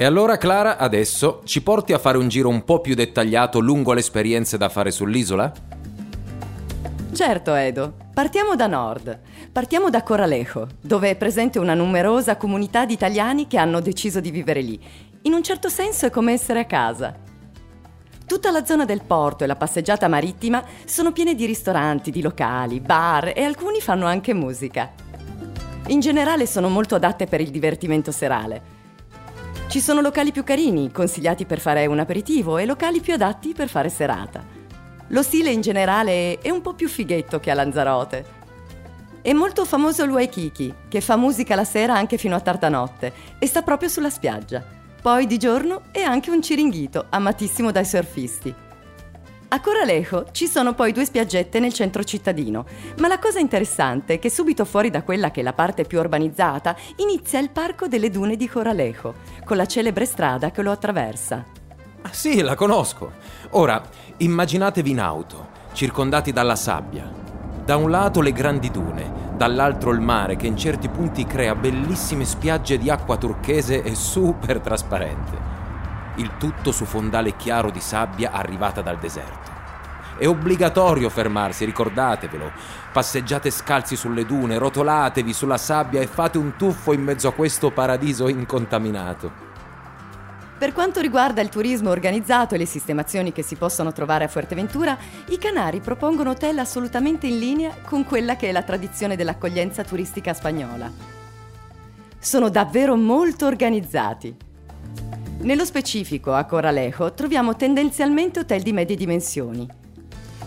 E 0.00 0.04
allora 0.04 0.38
Clara, 0.38 0.76
adesso 0.76 1.40
ci 1.42 1.60
porti 1.60 1.92
a 1.92 1.98
fare 1.98 2.18
un 2.18 2.28
giro 2.28 2.48
un 2.48 2.62
po' 2.62 2.80
più 2.80 2.94
dettagliato 2.94 3.58
lungo 3.58 3.92
le 3.92 3.98
esperienze 3.98 4.56
da 4.56 4.68
fare 4.68 4.92
sull'isola? 4.92 5.52
Certo, 7.12 7.52
Edo. 7.52 7.94
Partiamo 8.14 8.54
da 8.54 8.68
nord. 8.68 9.18
Partiamo 9.50 9.90
da 9.90 10.04
Coralejo, 10.04 10.68
dove 10.80 11.10
è 11.10 11.16
presente 11.16 11.58
una 11.58 11.74
numerosa 11.74 12.36
comunità 12.36 12.86
di 12.86 12.92
italiani 12.92 13.48
che 13.48 13.58
hanno 13.58 13.80
deciso 13.80 14.20
di 14.20 14.30
vivere 14.30 14.60
lì. 14.60 14.80
In 15.22 15.32
un 15.32 15.42
certo 15.42 15.68
senso 15.68 16.06
è 16.06 16.10
come 16.10 16.32
essere 16.32 16.60
a 16.60 16.66
casa. 16.66 17.16
Tutta 18.24 18.52
la 18.52 18.64
zona 18.64 18.84
del 18.84 19.02
porto 19.04 19.42
e 19.42 19.48
la 19.48 19.56
passeggiata 19.56 20.06
marittima 20.06 20.62
sono 20.84 21.10
piene 21.10 21.34
di 21.34 21.44
ristoranti, 21.44 22.12
di 22.12 22.22
locali, 22.22 22.78
bar 22.78 23.32
e 23.34 23.42
alcuni 23.42 23.80
fanno 23.80 24.06
anche 24.06 24.32
musica. 24.32 24.92
In 25.88 25.98
generale 25.98 26.46
sono 26.46 26.68
molto 26.68 26.94
adatte 26.94 27.26
per 27.26 27.40
il 27.40 27.50
divertimento 27.50 28.12
serale. 28.12 28.77
Ci 29.68 29.80
sono 29.80 30.00
locali 30.00 30.32
più 30.32 30.44
carini, 30.44 30.90
consigliati 30.90 31.44
per 31.44 31.60
fare 31.60 31.84
un 31.84 31.98
aperitivo, 31.98 32.56
e 32.56 32.64
locali 32.64 33.00
più 33.00 33.12
adatti 33.12 33.52
per 33.52 33.68
fare 33.68 33.90
serata. 33.90 34.42
Lo 35.08 35.22
stile 35.22 35.50
in 35.50 35.60
generale 35.60 36.38
è 36.38 36.48
un 36.48 36.62
po' 36.62 36.72
più 36.72 36.88
fighetto 36.88 37.38
che 37.38 37.50
a 37.50 37.54
Lanzarote. 37.54 38.24
È 39.20 39.30
molto 39.34 39.66
famoso 39.66 40.06
l'Uaikiki, 40.06 40.74
che 40.88 41.02
fa 41.02 41.16
musica 41.16 41.54
la 41.54 41.64
sera 41.64 41.94
anche 41.94 42.16
fino 42.16 42.34
a 42.34 42.40
tarda 42.40 42.70
notte 42.70 43.12
e 43.38 43.46
sta 43.46 43.60
proprio 43.60 43.90
sulla 43.90 44.08
spiaggia. 44.08 44.64
Poi 45.02 45.26
di 45.26 45.36
giorno 45.36 45.82
è 45.90 46.00
anche 46.00 46.30
un 46.30 46.40
ciringhito, 46.40 47.04
amatissimo 47.10 47.70
dai 47.70 47.84
surfisti. 47.84 48.54
A 49.50 49.62
Coralejo 49.62 50.26
ci 50.32 50.46
sono 50.46 50.74
poi 50.74 50.92
due 50.92 51.06
spiaggette 51.06 51.58
nel 51.58 51.72
centro 51.72 52.04
cittadino, 52.04 52.66
ma 52.98 53.08
la 53.08 53.18
cosa 53.18 53.38
interessante 53.38 54.14
è 54.14 54.18
che 54.18 54.28
subito 54.28 54.66
fuori 54.66 54.90
da 54.90 55.02
quella 55.02 55.30
che 55.30 55.40
è 55.40 55.42
la 55.42 55.54
parte 55.54 55.84
più 55.84 55.98
urbanizzata 55.98 56.76
inizia 56.96 57.38
il 57.38 57.48
Parco 57.48 57.88
delle 57.88 58.10
Dune 58.10 58.36
di 58.36 58.46
Coralejo, 58.46 59.14
con 59.46 59.56
la 59.56 59.64
celebre 59.64 60.04
strada 60.04 60.50
che 60.50 60.60
lo 60.60 60.70
attraversa. 60.70 61.46
Ah, 62.02 62.12
sì, 62.12 62.42
la 62.42 62.54
conosco. 62.54 63.12
Ora, 63.52 63.82
immaginatevi 64.18 64.90
in 64.90 65.00
auto, 65.00 65.48
circondati 65.72 66.30
dalla 66.30 66.56
sabbia. 66.56 67.10
Da 67.64 67.76
un 67.76 67.90
lato 67.90 68.20
le 68.20 68.32
grandi 68.32 68.70
dune, 68.70 69.30
dall'altro 69.34 69.92
il 69.92 70.00
mare 70.00 70.36
che 70.36 70.46
in 70.46 70.58
certi 70.58 70.90
punti 70.90 71.24
crea 71.24 71.54
bellissime 71.54 72.26
spiagge 72.26 72.76
di 72.76 72.90
acqua 72.90 73.16
turchese 73.16 73.82
e 73.82 73.94
super 73.94 74.60
trasparente 74.60 75.57
il 76.18 76.36
tutto 76.38 76.70
su 76.72 76.84
fondale 76.84 77.36
chiaro 77.36 77.70
di 77.70 77.80
sabbia 77.80 78.30
arrivata 78.32 78.82
dal 78.82 78.98
deserto. 78.98 79.56
È 80.18 80.26
obbligatorio 80.26 81.08
fermarsi, 81.08 81.64
ricordatevelo. 81.64 82.50
Passeggiate 82.92 83.50
scalzi 83.50 83.94
sulle 83.94 84.26
dune, 84.26 84.58
rotolatevi 84.58 85.32
sulla 85.32 85.58
sabbia 85.58 86.00
e 86.00 86.08
fate 86.08 86.38
un 86.38 86.56
tuffo 86.56 86.92
in 86.92 87.02
mezzo 87.02 87.28
a 87.28 87.32
questo 87.32 87.70
paradiso 87.70 88.28
incontaminato. 88.28 89.46
Per 90.58 90.72
quanto 90.72 91.00
riguarda 91.00 91.40
il 91.40 91.50
turismo 91.50 91.90
organizzato 91.90 92.56
e 92.56 92.58
le 92.58 92.66
sistemazioni 92.66 93.30
che 93.30 93.42
si 93.42 93.54
possono 93.54 93.92
trovare 93.92 94.24
a 94.24 94.28
Fuerteventura, 94.28 94.98
i 95.28 95.38
Canari 95.38 95.78
propongono 95.78 96.30
hotel 96.30 96.58
assolutamente 96.58 97.28
in 97.28 97.38
linea 97.38 97.72
con 97.84 98.04
quella 98.04 98.34
che 98.34 98.48
è 98.48 98.52
la 98.52 98.62
tradizione 98.62 99.14
dell'accoglienza 99.14 99.84
turistica 99.84 100.34
spagnola. 100.34 100.90
Sono 102.18 102.48
davvero 102.48 102.96
molto 102.96 103.46
organizzati 103.46 104.46
nello 105.40 105.64
specifico, 105.64 106.34
a 106.34 106.44
Coralejo 106.44 107.14
troviamo 107.14 107.54
tendenzialmente 107.54 108.40
hotel 108.40 108.62
di 108.62 108.72
medie 108.72 108.96
dimensioni. 108.96 109.66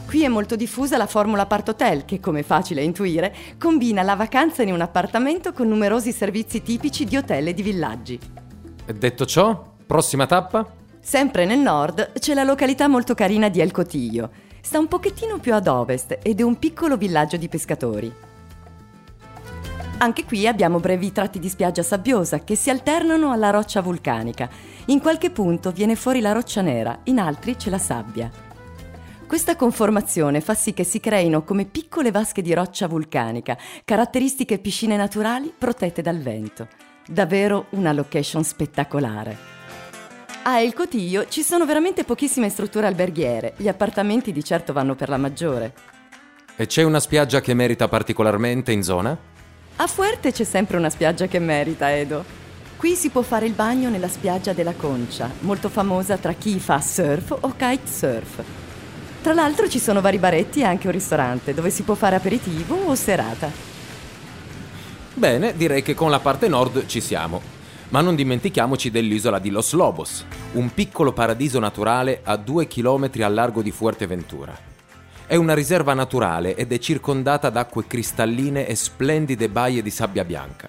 Qui 0.05 0.23
è 0.23 0.27
molto 0.27 0.57
diffusa 0.57 0.97
la 0.97 1.07
formula 1.07 1.45
Part 1.45 1.69
Hotel 1.69 2.03
che, 2.03 2.19
come 2.19 2.43
facile 2.43 2.83
intuire, 2.83 3.33
combina 3.57 4.01
la 4.01 4.15
vacanza 4.15 4.61
in 4.63 4.73
un 4.73 4.81
appartamento 4.81 5.53
con 5.53 5.69
numerosi 5.69 6.11
servizi 6.11 6.61
tipici 6.61 7.05
di 7.05 7.15
hotel 7.15 7.47
e 7.47 7.53
di 7.53 7.61
villaggi. 7.61 8.19
Detto 8.93 9.25
ciò, 9.25 9.75
prossima 9.85 10.25
tappa? 10.25 10.69
Sempre 10.99 11.45
nel 11.45 11.59
nord 11.59 12.11
c'è 12.19 12.33
la 12.33 12.43
località 12.43 12.89
molto 12.89 13.15
carina 13.15 13.47
di 13.47 13.61
El 13.61 13.71
Cotillo. 13.71 14.29
Sta 14.59 14.77
un 14.77 14.89
pochettino 14.89 15.39
più 15.39 15.53
ad 15.53 15.67
ovest 15.67 16.19
ed 16.21 16.41
è 16.41 16.43
un 16.43 16.59
piccolo 16.59 16.97
villaggio 16.97 17.37
di 17.37 17.47
pescatori. 17.47 18.13
Anche 20.01 20.25
qui 20.25 20.47
abbiamo 20.47 20.79
brevi 20.79 21.11
tratti 21.11 21.37
di 21.37 21.47
spiaggia 21.47 21.83
sabbiosa 21.83 22.39
che 22.39 22.55
si 22.55 22.71
alternano 22.71 23.31
alla 23.31 23.51
roccia 23.51 23.81
vulcanica. 23.81 24.49
In 24.85 24.99
qualche 24.99 25.29
punto 25.29 25.69
viene 25.69 25.95
fuori 25.95 26.21
la 26.21 26.31
roccia 26.31 26.61
nera, 26.61 27.01
in 27.03 27.19
altri 27.19 27.55
c'è 27.55 27.69
la 27.69 27.77
sabbia. 27.77 28.31
Questa 29.27 29.55
conformazione 29.55 30.41
fa 30.41 30.55
sì 30.55 30.73
che 30.73 30.83
si 30.83 30.99
creino 30.99 31.43
come 31.43 31.65
piccole 31.65 32.09
vasche 32.09 32.41
di 32.41 32.51
roccia 32.55 32.87
vulcanica, 32.87 33.55
caratteristiche 33.85 34.57
piscine 34.57 34.97
naturali 34.97 35.53
protette 35.55 36.01
dal 36.01 36.17
vento. 36.17 36.67
Davvero 37.07 37.67
una 37.69 37.93
location 37.93 38.43
spettacolare. 38.43 39.37
A 40.45 40.59
El 40.61 40.73
Cotillo 40.73 41.27
ci 41.27 41.43
sono 41.43 41.67
veramente 41.67 42.05
pochissime 42.05 42.49
strutture 42.49 42.87
alberghiere, 42.87 43.53
gli 43.55 43.67
appartamenti 43.67 44.31
di 44.31 44.43
certo 44.43 44.73
vanno 44.73 44.95
per 44.95 45.09
la 45.09 45.17
maggiore. 45.17 45.73
E 46.55 46.65
c'è 46.65 46.81
una 46.81 46.99
spiaggia 46.99 47.39
che 47.39 47.53
merita 47.53 47.87
particolarmente 47.87 48.71
in 48.71 48.81
zona? 48.81 49.29
A 49.77 49.87
Fuerte 49.87 50.31
c'è 50.31 50.43
sempre 50.43 50.77
una 50.77 50.89
spiaggia 50.89 51.25
che 51.27 51.39
merita, 51.39 51.95
Edo. 51.95 52.23
Qui 52.77 52.95
si 52.95 53.09
può 53.09 53.21
fare 53.21 53.45
il 53.45 53.53
bagno 53.53 53.89
nella 53.89 54.07
spiaggia 54.07 54.53
della 54.53 54.73
Concia, 54.73 55.29
molto 55.39 55.69
famosa 55.69 56.17
tra 56.17 56.33
chi 56.33 56.59
fa 56.59 56.79
surf 56.79 57.35
o 57.39 57.53
kitesurf. 57.55 58.43
Tra 59.21 59.33
l'altro 59.33 59.67
ci 59.69 59.79
sono 59.79 60.01
vari 60.01 60.17
baretti 60.17 60.61
e 60.61 60.63
anche 60.65 60.87
un 60.87 60.93
ristorante 60.93 61.53
dove 61.53 61.69
si 61.69 61.83
può 61.83 61.93
fare 61.95 62.15
aperitivo 62.15 62.75
o 62.75 62.95
serata. 62.95 63.51
Bene, 65.13 65.55
direi 65.55 65.83
che 65.83 65.93
con 65.93 66.09
la 66.09 66.19
parte 66.19 66.47
nord 66.47 66.85
ci 66.87 67.01
siamo. 67.01 67.41
Ma 67.89 68.01
non 68.01 68.15
dimentichiamoci 68.15 68.89
dell'isola 68.89 69.37
di 69.37 69.49
Los 69.49 69.73
Lobos, 69.73 70.25
un 70.53 70.73
piccolo 70.73 71.11
paradiso 71.11 71.59
naturale 71.59 72.21
a 72.23 72.37
due 72.37 72.65
chilometri 72.65 73.21
al 73.21 73.33
largo 73.33 73.61
di 73.61 73.71
Fuerteventura. 73.71 74.70
È 75.31 75.37
una 75.37 75.53
riserva 75.53 75.93
naturale 75.93 76.57
ed 76.57 76.73
è 76.73 76.77
circondata 76.77 77.49
da 77.49 77.61
acque 77.61 77.87
cristalline 77.87 78.67
e 78.67 78.75
splendide 78.75 79.47
baie 79.47 79.81
di 79.81 79.89
sabbia 79.89 80.25
bianca. 80.25 80.67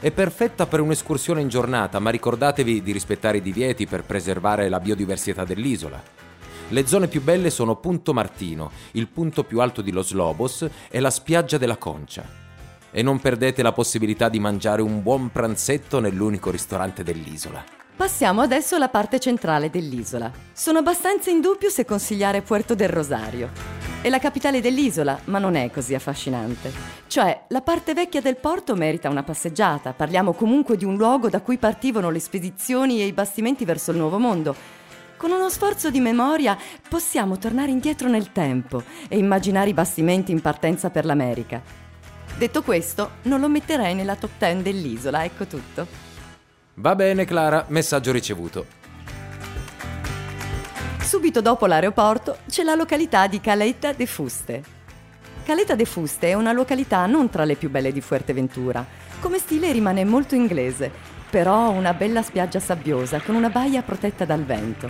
È 0.00 0.10
perfetta 0.10 0.64
per 0.64 0.80
un'escursione 0.80 1.42
in 1.42 1.48
giornata, 1.48 1.98
ma 1.98 2.08
ricordatevi 2.08 2.82
di 2.82 2.92
rispettare 2.92 3.36
i 3.36 3.42
divieti 3.42 3.86
per 3.86 4.04
preservare 4.04 4.70
la 4.70 4.80
biodiversità 4.80 5.44
dell'isola. 5.44 6.02
Le 6.68 6.86
zone 6.86 7.08
più 7.08 7.20
belle 7.20 7.50
sono 7.50 7.76
Punto 7.76 8.14
Martino, 8.14 8.70
il 8.92 9.06
punto 9.06 9.44
più 9.44 9.60
alto 9.60 9.82
di 9.82 9.92
Los 9.92 10.12
Lobos 10.12 10.66
e 10.88 10.98
la 10.98 11.10
spiaggia 11.10 11.58
della 11.58 11.76
Concia. 11.76 12.24
E 12.90 13.02
non 13.02 13.20
perdete 13.20 13.60
la 13.60 13.72
possibilità 13.72 14.30
di 14.30 14.40
mangiare 14.40 14.80
un 14.80 15.02
buon 15.02 15.30
pranzetto 15.30 16.00
nell'unico 16.00 16.50
ristorante 16.50 17.02
dell'isola. 17.02 17.62
Passiamo 17.94 18.40
adesso 18.40 18.76
alla 18.76 18.88
parte 18.88 19.20
centrale 19.20 19.68
dell'isola. 19.68 20.32
Sono 20.54 20.78
abbastanza 20.78 21.28
in 21.28 21.42
dubbio 21.42 21.68
se 21.68 21.84
consigliare 21.84 22.40
Puerto 22.40 22.74
del 22.74 22.88
Rosario. 22.88 23.79
È 24.02 24.08
la 24.08 24.18
capitale 24.18 24.62
dell'isola, 24.62 25.20
ma 25.24 25.38
non 25.38 25.56
è 25.56 25.70
così 25.70 25.94
affascinante. 25.94 26.72
Cioè, 27.06 27.44
la 27.48 27.60
parte 27.60 27.92
vecchia 27.92 28.22
del 28.22 28.36
porto 28.36 28.74
merita 28.74 29.10
una 29.10 29.22
passeggiata. 29.22 29.92
Parliamo 29.92 30.32
comunque 30.32 30.78
di 30.78 30.86
un 30.86 30.96
luogo 30.96 31.28
da 31.28 31.42
cui 31.42 31.58
partivano 31.58 32.08
le 32.08 32.18
spedizioni 32.18 33.02
e 33.02 33.04
i 33.04 33.12
bastimenti 33.12 33.66
verso 33.66 33.90
il 33.90 33.98
Nuovo 33.98 34.18
Mondo. 34.18 34.56
Con 35.18 35.32
uno 35.32 35.50
sforzo 35.50 35.90
di 35.90 36.00
memoria 36.00 36.56
possiamo 36.88 37.36
tornare 37.36 37.72
indietro 37.72 38.08
nel 38.08 38.32
tempo 38.32 38.82
e 39.06 39.18
immaginare 39.18 39.68
i 39.68 39.74
bastimenti 39.74 40.32
in 40.32 40.40
partenza 40.40 40.88
per 40.88 41.04
l'America. 41.04 41.60
Detto 42.38 42.62
questo, 42.62 43.10
non 43.24 43.38
lo 43.38 43.50
metterei 43.50 43.94
nella 43.94 44.16
top 44.16 44.30
10 44.38 44.62
dell'isola, 44.62 45.24
ecco 45.24 45.44
tutto. 45.44 45.86
Va 46.76 46.94
bene 46.94 47.26
Clara, 47.26 47.66
messaggio 47.68 48.12
ricevuto. 48.12 48.79
Subito 51.10 51.40
dopo 51.40 51.66
l'aeroporto 51.66 52.36
c'è 52.48 52.62
la 52.62 52.76
località 52.76 53.26
di 53.26 53.40
Caleta 53.40 53.92
de 53.92 54.06
Fuste. 54.06 54.62
Caleta 55.42 55.74
de 55.74 55.84
Fuste 55.84 56.28
è 56.28 56.34
una 56.34 56.52
località 56.52 57.04
non 57.06 57.28
tra 57.28 57.42
le 57.42 57.56
più 57.56 57.68
belle 57.68 57.90
di 57.90 58.00
Fuerteventura. 58.00 58.86
Come 59.18 59.38
stile 59.38 59.72
rimane 59.72 60.04
molto 60.04 60.36
inglese, 60.36 60.88
però 61.28 61.70
una 61.70 61.94
bella 61.94 62.22
spiaggia 62.22 62.60
sabbiosa 62.60 63.20
con 63.20 63.34
una 63.34 63.48
baia 63.48 63.82
protetta 63.82 64.24
dal 64.24 64.44
vento. 64.44 64.88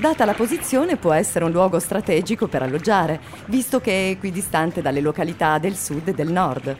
Data 0.00 0.24
la 0.24 0.32
posizione 0.32 0.96
può 0.96 1.12
essere 1.12 1.44
un 1.44 1.50
luogo 1.50 1.78
strategico 1.78 2.48
per 2.48 2.62
alloggiare, 2.62 3.20
visto 3.44 3.78
che 3.78 3.92
è 3.92 4.10
equidistante 4.12 4.80
dalle 4.80 5.02
località 5.02 5.58
del 5.58 5.76
sud 5.76 6.08
e 6.08 6.14
del 6.14 6.32
nord. 6.32 6.74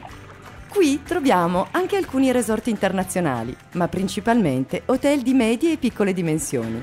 Qui 0.67 1.03
troviamo 1.03 1.67
anche 1.69 1.95
alcuni 1.95 2.31
resort 2.31 2.65
internazionali, 2.65 3.55
ma 3.73 3.87
principalmente 3.87 4.81
hotel 4.85 5.21
di 5.21 5.35
medie 5.35 5.73
e 5.73 5.77
piccole 5.77 6.11
dimensioni. 6.11 6.81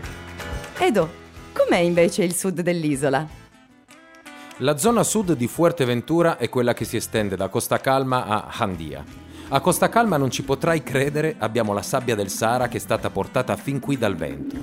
Edo, 0.78 1.24
Com'è 1.56 1.78
invece 1.78 2.22
il 2.22 2.34
sud 2.34 2.60
dell'isola? 2.60 3.26
La 4.58 4.76
zona 4.76 5.02
sud 5.02 5.32
di 5.32 5.46
Fuerteventura 5.46 6.36
è 6.36 6.50
quella 6.50 6.74
che 6.74 6.84
si 6.84 6.96
estende 6.96 7.34
da 7.34 7.48
Costa 7.48 7.78
Calma 7.78 8.26
a 8.26 8.52
Handia. 8.58 9.02
A 9.48 9.60
Costa 9.60 9.88
Calma 9.88 10.18
non 10.18 10.30
ci 10.30 10.42
potrai 10.42 10.82
credere, 10.82 11.36
abbiamo 11.38 11.72
la 11.72 11.80
sabbia 11.80 12.14
del 12.14 12.28
Sahara 12.28 12.68
che 12.68 12.76
è 12.76 12.80
stata 12.80 13.08
portata 13.08 13.56
fin 13.56 13.80
qui 13.80 13.96
dal 13.96 14.16
vento. 14.16 14.54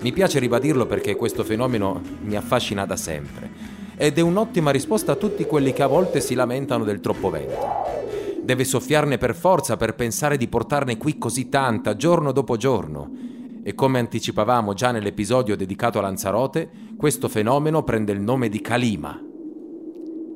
Mi 0.00 0.10
piace 0.10 0.40
ribadirlo 0.40 0.84
perché 0.84 1.14
questo 1.14 1.44
fenomeno 1.44 2.02
mi 2.22 2.34
affascina 2.34 2.84
da 2.86 2.96
sempre 2.96 3.50
ed 3.96 4.18
è 4.18 4.20
un'ottima 4.20 4.72
risposta 4.72 5.12
a 5.12 5.16
tutti 5.16 5.44
quelli 5.44 5.72
che 5.72 5.84
a 5.84 5.86
volte 5.86 6.20
si 6.20 6.34
lamentano 6.34 6.82
del 6.82 6.98
troppo 6.98 7.30
vento. 7.30 8.40
Deve 8.42 8.64
soffiarne 8.64 9.16
per 9.16 9.36
forza 9.36 9.76
per 9.76 9.94
pensare 9.94 10.36
di 10.36 10.48
portarne 10.48 10.96
qui 10.96 11.18
così 11.18 11.48
tanta, 11.48 11.94
giorno 11.94 12.32
dopo 12.32 12.56
giorno. 12.56 13.30
E 13.64 13.74
come 13.74 14.00
anticipavamo 14.00 14.74
già 14.74 14.90
nell'episodio 14.90 15.56
dedicato 15.56 15.98
a 15.98 16.02
Lanzarote, 16.02 16.68
questo 16.96 17.28
fenomeno 17.28 17.84
prende 17.84 18.10
il 18.10 18.20
nome 18.20 18.48
di 18.48 18.60
Calima. 18.60 19.20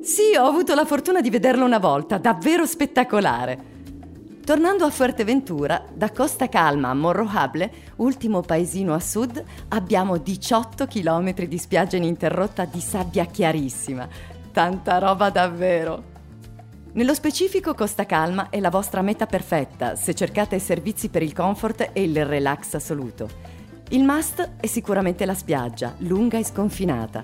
Sì, 0.01 0.35
ho 0.37 0.45
avuto 0.45 0.73
la 0.73 0.85
fortuna 0.85 1.19
di 1.19 1.29
vederlo 1.29 1.65
una 1.65 1.79
volta, 1.79 2.17
davvero 2.17 2.65
spettacolare. 2.65 3.75
Tornando 4.45 4.85
a 4.85 4.89
Fuerteventura, 4.89 5.83
da 5.93 6.09
Costa 6.11 6.47
Calma 6.47 6.87
a 6.87 6.93
Morrohable, 6.93 7.69
ultimo 7.97 8.39
paesino 8.39 8.93
a 8.93 8.99
sud, 9.01 9.43
abbiamo 9.67 10.17
18 10.17 10.87
km 10.87 11.33
di 11.43 11.57
spiaggia 11.57 11.97
ininterrotta 11.97 12.63
di 12.63 12.79
sabbia 12.79 13.25
chiarissima. 13.25 14.07
Tanta 14.53 14.99
roba 14.99 15.29
davvero! 15.29 16.16
Nello 16.97 17.13
specifico 17.13 17.75
Costa 17.75 18.07
Calma 18.07 18.49
è 18.49 18.59
la 18.59 18.71
vostra 18.71 19.03
meta 19.03 19.27
perfetta 19.27 19.95
se 19.95 20.15
cercate 20.15 20.57
servizi 20.57 21.09
per 21.09 21.21
il 21.21 21.31
comfort 21.31 21.91
e 21.93 22.01
il 22.01 22.25
relax 22.25 22.73
assoluto. 22.73 23.29
Il 23.89 24.03
must 24.03 24.53
è 24.59 24.65
sicuramente 24.65 25.23
la 25.25 25.35
spiaggia, 25.35 25.93
lunga 25.99 26.39
e 26.39 26.43
sconfinata. 26.43 27.23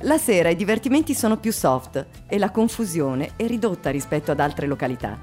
La 0.00 0.16
sera 0.16 0.48
i 0.48 0.56
divertimenti 0.56 1.12
sono 1.12 1.36
più 1.36 1.52
soft 1.52 2.06
e 2.26 2.38
la 2.38 2.50
confusione 2.50 3.32
è 3.36 3.46
ridotta 3.46 3.90
rispetto 3.90 4.30
ad 4.30 4.40
altre 4.40 4.66
località. 4.66 5.18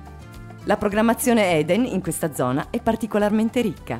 La 0.65 0.77
programmazione 0.77 1.57
Eden 1.57 1.83
in 1.85 2.01
questa 2.01 2.31
zona 2.31 2.67
è 2.69 2.79
particolarmente 2.79 3.59
ricca. 3.61 3.99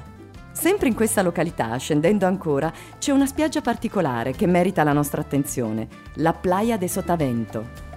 Sempre 0.52 0.88
in 0.88 0.94
questa 0.94 1.24
località, 1.24 1.76
scendendo 1.78 2.28
ancora, 2.28 2.72
c'è 3.00 3.12
una 3.12 3.26
spiaggia 3.26 3.62
particolare 3.62 4.34
che 4.34 4.46
merita 4.46 4.84
la 4.84 4.94
nostra 4.94 5.22
attenzione, 5.22 5.88
la 6.18 6.34
Playa 6.34 6.78
de 6.78 6.88
Sotavento. 6.88 7.93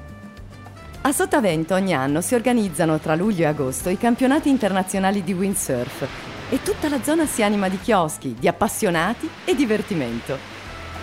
A 1.06 1.12
Sotavento 1.12 1.74
ogni 1.74 1.94
anno 1.94 2.20
si 2.20 2.34
organizzano 2.34 2.98
tra 2.98 3.14
luglio 3.14 3.42
e 3.42 3.46
agosto 3.46 3.90
i 3.90 3.96
campionati 3.96 4.48
internazionali 4.48 5.22
di 5.22 5.34
windsurf 5.34 6.04
e 6.50 6.60
tutta 6.64 6.88
la 6.88 7.00
zona 7.00 7.26
si 7.26 7.44
anima 7.44 7.68
di 7.68 7.78
chioschi, 7.78 8.34
di 8.36 8.48
appassionati 8.48 9.30
e 9.44 9.54
divertimento. 9.54 10.36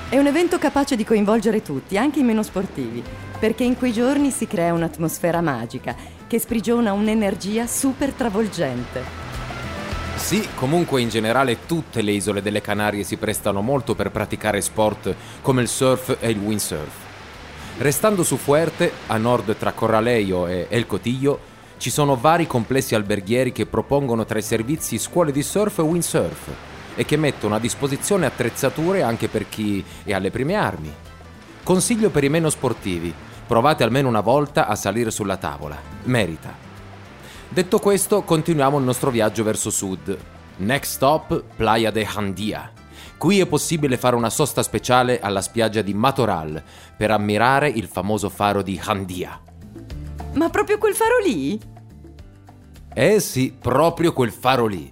È 0.09 0.17
un 0.17 0.27
evento 0.27 0.59
capace 0.59 0.97
di 0.97 1.05
coinvolgere 1.05 1.61
tutti, 1.61 1.97
anche 1.97 2.19
i 2.19 2.23
meno 2.23 2.43
sportivi, 2.43 3.01
perché 3.39 3.63
in 3.63 3.77
quei 3.77 3.93
giorni 3.93 4.29
si 4.29 4.45
crea 4.45 4.73
un'atmosfera 4.73 5.39
magica 5.39 5.95
che 6.27 6.37
sprigiona 6.37 6.91
un'energia 6.91 7.65
super 7.65 8.11
travolgente. 8.11 9.03
Sì, 10.17 10.45
comunque 10.55 10.99
in 10.99 11.07
generale 11.07 11.65
tutte 11.65 12.01
le 12.01 12.11
isole 12.11 12.41
delle 12.41 12.59
Canarie 12.59 13.05
si 13.05 13.15
prestano 13.15 13.61
molto 13.61 13.95
per 13.95 14.11
praticare 14.11 14.59
sport 14.59 15.15
come 15.41 15.61
il 15.61 15.69
surf 15.69 16.17
e 16.19 16.29
il 16.29 16.39
windsurf. 16.39 17.02
Restando 17.77 18.23
su 18.23 18.37
Fuerte, 18.37 18.91
a 19.07 19.17
nord 19.17 19.57
tra 19.57 19.71
Corraleio 19.71 20.45
e 20.45 20.67
El 20.69 20.85
Cotillo, 20.85 21.51
ci 21.77 21.89
sono 21.89 22.15
vari 22.15 22.45
complessi 22.45 22.93
alberghieri 22.93 23.51
che 23.51 23.65
propongono 23.65 24.25
tra 24.25 24.37
i 24.37 24.43
servizi 24.43 24.99
scuole 24.99 25.31
di 25.31 25.41
surf 25.41 25.79
e 25.79 25.81
windsurf 25.81 26.49
e 26.95 27.03
che 27.03 27.17
mettono 27.17 27.55
a 27.55 27.59
disposizione 27.59 28.27
attrezzature 28.27 29.01
anche 29.01 29.27
per 29.27 29.49
chi 29.49 29.83
è 30.03 30.13
alle 30.13 30.29
prime 30.29 30.53
armi. 30.53 30.93
Consiglio 31.63 32.11
per 32.11 32.23
i 32.23 32.29
meno 32.29 32.51
sportivi, 32.51 33.11
provate 33.47 33.83
almeno 33.83 34.07
una 34.07 34.21
volta 34.21 34.67
a 34.67 34.75
salire 34.75 35.09
sulla 35.09 35.37
tavola, 35.37 35.77
merita. 36.03 36.55
Detto 37.49 37.79
questo, 37.79 38.21
continuiamo 38.21 38.77
il 38.77 38.83
nostro 38.83 39.09
viaggio 39.09 39.43
verso 39.43 39.71
sud. 39.71 40.15
Next 40.57 40.93
stop, 40.93 41.43
Playa 41.55 41.89
de 41.89 42.05
Handia. 42.05 42.82
Qui 43.23 43.39
è 43.39 43.47
possibile 43.47 43.95
fare 43.95 44.17
una 44.17 44.29
sosta 44.29 44.61
speciale 44.63 45.21
alla 45.21 45.39
spiaggia 45.39 45.81
di 45.81 45.93
Matoral 45.93 46.61
per 46.97 47.09
ammirare 47.09 47.69
il 47.69 47.87
famoso 47.87 48.27
faro 48.27 48.61
di 48.61 48.77
Handia. 48.83 49.39
Ma 50.33 50.49
proprio 50.49 50.77
quel 50.77 50.93
faro 50.93 51.19
lì? 51.19 51.57
Eh 52.93 53.21
sì, 53.21 53.55
proprio 53.57 54.11
quel 54.11 54.33
faro 54.33 54.65
lì. 54.65 54.91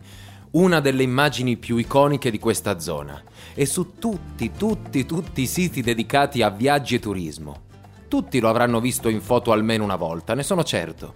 Una 0.52 0.80
delle 0.80 1.04
immagini 1.04 1.58
più 1.58 1.76
iconiche 1.76 2.32
di 2.32 2.40
questa 2.40 2.80
zona. 2.80 3.22
E 3.54 3.66
su 3.66 3.96
tutti, 4.00 4.52
tutti, 4.58 5.06
tutti 5.06 5.42
i 5.42 5.48
siti 5.48 5.82
dedicati 5.82 6.42
a 6.42 6.50
viaggi 6.50 6.96
e 6.96 7.00
turismo. 7.00 7.64
Tutti 8.08 8.40
lo 8.40 8.48
avranno 8.48 8.80
visto 8.80 9.10
in 9.10 9.20
foto 9.20 9.52
almeno 9.52 9.84
una 9.84 9.98
volta, 9.98 10.36
ne 10.36 10.44
sono 10.44 10.64
certo. 10.64 11.16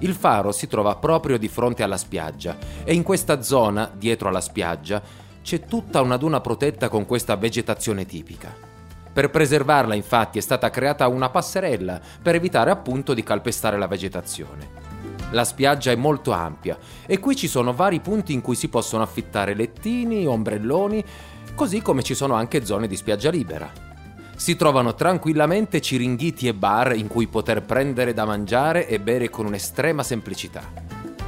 Il 0.00 0.12
faro 0.12 0.52
si 0.52 0.66
trova 0.66 0.96
proprio 0.96 1.38
di 1.38 1.48
fronte 1.48 1.82
alla 1.82 1.96
spiaggia 1.96 2.58
e 2.84 2.92
in 2.92 3.02
questa 3.02 3.40
zona, 3.40 3.90
dietro 3.96 4.28
alla 4.28 4.40
spiaggia, 4.42 5.02
c'è 5.42 5.64
tutta 5.64 6.00
una 6.00 6.16
duna 6.16 6.40
protetta 6.40 6.88
con 6.88 7.04
questa 7.04 7.36
vegetazione 7.36 8.06
tipica. 8.06 8.70
Per 9.12 9.28
preservarla 9.28 9.94
infatti 9.94 10.38
è 10.38 10.40
stata 10.40 10.70
creata 10.70 11.06
una 11.08 11.28
passerella 11.28 12.00
per 12.22 12.34
evitare 12.34 12.70
appunto 12.70 13.12
di 13.12 13.22
calpestare 13.22 13.76
la 13.76 13.86
vegetazione. 13.86 14.80
La 15.32 15.44
spiaggia 15.44 15.90
è 15.90 15.96
molto 15.96 16.32
ampia 16.32 16.78
e 17.06 17.18
qui 17.18 17.36
ci 17.36 17.48
sono 17.48 17.74
vari 17.74 18.00
punti 18.00 18.32
in 18.32 18.40
cui 18.40 18.54
si 18.54 18.68
possono 18.68 19.02
affittare 19.02 19.54
lettini, 19.54 20.26
ombrelloni, 20.26 21.04
così 21.54 21.82
come 21.82 22.02
ci 22.02 22.14
sono 22.14 22.34
anche 22.34 22.64
zone 22.64 22.86
di 22.86 22.96
spiaggia 22.96 23.30
libera. 23.30 23.70
Si 24.34 24.56
trovano 24.56 24.94
tranquillamente 24.94 25.80
ciringhiti 25.80 26.48
e 26.48 26.54
bar 26.54 26.96
in 26.96 27.06
cui 27.06 27.26
poter 27.26 27.62
prendere 27.62 28.14
da 28.14 28.24
mangiare 28.24 28.88
e 28.88 28.98
bere 28.98 29.28
con 29.28 29.46
un'estrema 29.46 30.02
semplicità. 30.02 30.62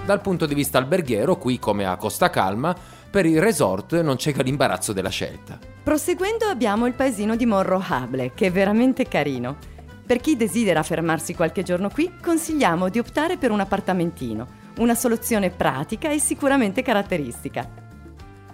Dal 0.05 0.21
punto 0.21 0.47
di 0.47 0.55
vista 0.55 0.79
alberghiero, 0.79 1.37
qui 1.37 1.59
come 1.59 1.87
a 1.87 1.97
Costa 1.97 2.29
Calma, 2.29 2.77
per 3.15 3.27
il 3.27 3.41
resort 3.41 4.01
non 4.01 4.17
c'è 4.17 4.33
che 4.33 4.43
l'imbarazzo 4.43 4.93
della 4.93 5.09
scelta. 5.09 5.57
Proseguendo 5.85 6.47
abbiamo 6.47 6.87
il 6.87 6.95
paesino 6.95 7.37
di 7.37 7.47
Morro 7.47 7.81
Hable, 7.81 8.33
che 8.35 8.47
è 8.47 8.51
veramente 8.51 9.07
carino. 9.07 9.57
Per 10.05 10.19
chi 10.19 10.37
desidera 10.37 10.83
fermarsi 10.83 11.33
qualche 11.33 11.63
giorno 11.63 11.91
qui, 11.91 12.11
consigliamo 12.21 12.89
di 12.89 12.99
optare 12.99 13.37
per 13.37 13.53
un 13.53 13.61
appartamentino, 13.61 14.49
una 14.79 14.97
soluzione 14.97 15.51
pratica 15.51 16.11
e 16.11 16.19
sicuramente 16.19 16.83
caratteristica. 16.83 17.71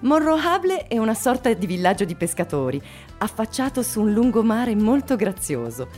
Morro 0.00 0.34
Hable 0.34 0.88
è 0.88 0.98
una 0.98 1.14
sorta 1.14 1.50
di 1.54 1.66
villaggio 1.66 2.04
di 2.04 2.14
pescatori, 2.14 2.78
affacciato 3.16 3.82
su 3.82 4.02
un 4.02 4.12
lungomare 4.12 4.76
molto 4.76 5.16
grazioso. 5.16 5.88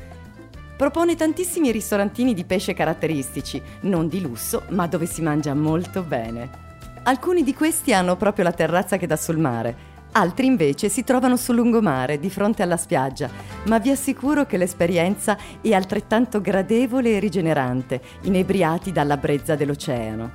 Propone 0.77 1.17
tantissimi 1.17 1.73
ristorantini 1.73 2.33
di 2.33 2.45
pesce 2.45 2.75
caratteristici, 2.75 3.61
non 3.81 4.07
di 4.07 4.21
lusso, 4.21 4.63
ma 4.69 4.87
dove 4.87 5.07
si 5.07 5.21
mangia 5.21 5.53
molto 5.53 6.05
bene. 6.05 6.71
Alcuni 7.05 7.43
di 7.43 7.53
questi 7.53 7.93
hanno 7.93 8.15
proprio 8.15 8.45
la 8.45 8.53
terrazza 8.53 8.97
che 8.97 9.09
dà 9.09 9.17
sul 9.17 9.37
mare, 9.37 9.91
altri 10.13 10.47
invece 10.47 10.89
si 10.89 11.03
trovano 11.03 11.37
sul 11.37 11.57
lungomare, 11.57 12.21
di 12.21 12.31
fronte 12.31 12.63
alla 12.63 12.77
spiaggia, 12.77 13.29
ma 13.65 13.79
vi 13.79 13.91
assicuro 13.91 14.47
che 14.47 14.57
l'esperienza 14.57 15.37
è 15.61 15.73
altrettanto 15.73 16.41
gradevole 16.41 17.17
e 17.17 17.19
rigenerante, 17.19 18.01
inebriati 18.23 18.93
dalla 18.93 19.17
brezza 19.17 19.57
dell'oceano. 19.57 20.31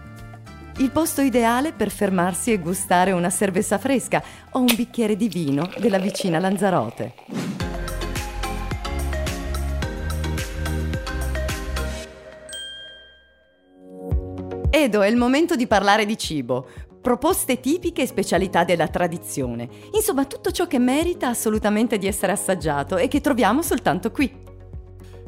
Il 0.79 0.91
posto 0.91 1.21
ideale 1.21 1.71
per 1.71 1.89
fermarsi 1.89 2.51
e 2.51 2.59
gustare 2.59 3.13
una 3.13 3.29
cerveza 3.29 3.77
fresca 3.77 4.21
o 4.51 4.59
un 4.59 4.73
bicchiere 4.75 5.15
di 5.15 5.29
vino 5.29 5.69
della 5.79 5.99
vicina 5.99 6.37
Lanzarote. 6.37 7.66
Edo, 14.83 15.01
è 15.01 15.07
il 15.07 15.15
momento 15.17 15.55
di 15.55 15.65
parlare 15.65 16.05
di 16.05 16.15
cibo. 16.19 16.67
Proposte 17.01 17.59
tipiche 17.59 18.03
e 18.03 18.05
specialità 18.05 18.63
della 18.63 18.87
tradizione. 18.87 19.67
Insomma, 19.93 20.25
tutto 20.25 20.51
ciò 20.51 20.67
che 20.67 20.77
merita 20.77 21.29
assolutamente 21.29 21.97
di 21.97 22.05
essere 22.05 22.31
assaggiato 22.31 22.95
e 22.97 23.07
che 23.07 23.19
troviamo 23.19 23.63
soltanto 23.63 24.11
qui. 24.11 24.31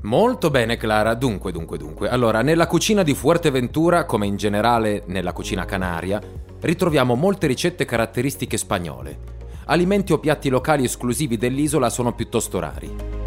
Molto 0.03 0.51
bene 0.51 0.77
Clara, 0.77 1.15
dunque 1.15 1.51
dunque 1.51 1.79
dunque. 1.79 2.09
Allora, 2.09 2.43
nella 2.43 2.67
cucina 2.67 3.01
di 3.01 3.15
Fuerteventura, 3.15 4.05
come 4.05 4.27
in 4.27 4.35
generale 4.35 5.03
nella 5.07 5.33
cucina 5.33 5.65
canaria, 5.65 6.21
ritroviamo 6.61 7.15
molte 7.15 7.47
ricette 7.47 7.85
caratteristiche 7.85 8.55
spagnole. 8.55 9.37
Alimenti 9.65 10.13
o 10.13 10.19
piatti 10.19 10.49
locali 10.49 10.83
esclusivi 10.83 11.37
dell'isola 11.37 11.89
sono 11.89 12.13
piuttosto 12.13 12.59
rari. 12.59 13.18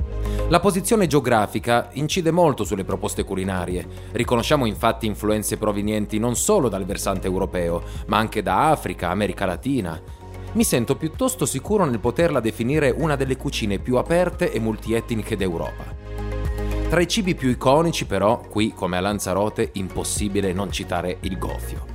La 0.52 0.60
posizione 0.60 1.06
geografica 1.06 1.88
incide 1.92 2.30
molto 2.30 2.64
sulle 2.64 2.84
proposte 2.84 3.24
culinarie. 3.24 3.88
Riconosciamo 4.12 4.66
infatti 4.66 5.06
influenze 5.06 5.56
provenienti 5.56 6.18
non 6.18 6.36
solo 6.36 6.68
dal 6.68 6.84
versante 6.84 7.26
europeo, 7.26 7.82
ma 8.08 8.18
anche 8.18 8.42
da 8.42 8.68
Africa, 8.68 9.08
America 9.08 9.46
Latina. 9.46 9.98
Mi 10.52 10.62
sento 10.62 10.96
piuttosto 10.96 11.46
sicuro 11.46 11.86
nel 11.86 12.00
poterla 12.00 12.40
definire 12.40 12.94
una 12.94 13.16
delle 13.16 13.38
cucine 13.38 13.78
più 13.78 13.96
aperte 13.96 14.52
e 14.52 14.60
multietniche 14.60 15.38
d'Europa. 15.38 15.84
Tra 16.90 17.00
i 17.00 17.08
cibi 17.08 17.34
più 17.34 17.48
iconici, 17.48 18.04
però, 18.04 18.38
qui 18.40 18.74
come 18.74 18.98
a 18.98 19.00
Lanzarote, 19.00 19.70
impossibile 19.72 20.52
non 20.52 20.70
citare 20.70 21.16
il 21.20 21.38
gofio. 21.38 21.86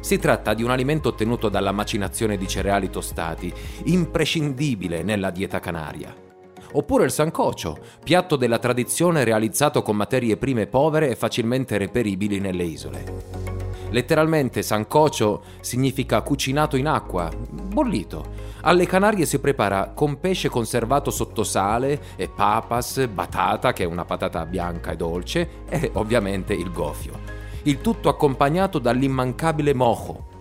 Si 0.00 0.18
tratta 0.18 0.54
di 0.54 0.62
un 0.62 0.70
alimento 0.70 1.10
ottenuto 1.10 1.50
dalla 1.50 1.70
macinazione 1.70 2.38
di 2.38 2.48
cereali 2.48 2.88
tostati, 2.88 3.52
imprescindibile 3.84 5.02
nella 5.02 5.28
dieta 5.28 5.60
canaria 5.60 6.24
oppure 6.72 7.04
il 7.04 7.10
sancocio, 7.10 7.78
piatto 8.02 8.36
della 8.36 8.58
tradizione 8.58 9.24
realizzato 9.24 9.82
con 9.82 9.96
materie 9.96 10.36
prime 10.36 10.66
povere 10.66 11.10
e 11.10 11.16
facilmente 11.16 11.78
reperibili 11.78 12.38
nelle 12.38 12.64
isole. 12.64 13.46
Letteralmente 13.90 14.62
sancocio 14.62 15.42
significa 15.60 16.20
cucinato 16.22 16.76
in 16.76 16.88
acqua, 16.88 17.30
bollito. 17.50 18.44
Alle 18.62 18.84
Canarie 18.84 19.26
si 19.26 19.38
prepara 19.38 19.92
con 19.94 20.18
pesce 20.18 20.48
conservato 20.48 21.10
sotto 21.10 21.44
sale 21.44 22.00
e 22.16 22.28
papas, 22.28 23.06
batata, 23.06 23.72
che 23.72 23.84
è 23.84 23.86
una 23.86 24.04
patata 24.04 24.44
bianca 24.44 24.90
e 24.90 24.96
dolce, 24.96 25.48
e 25.68 25.90
ovviamente 25.94 26.52
il 26.52 26.72
gofio. 26.72 27.12
Il 27.62 27.80
tutto 27.80 28.08
accompagnato 28.08 28.78
dall'immancabile 28.78 29.72
mojo. 29.72 30.34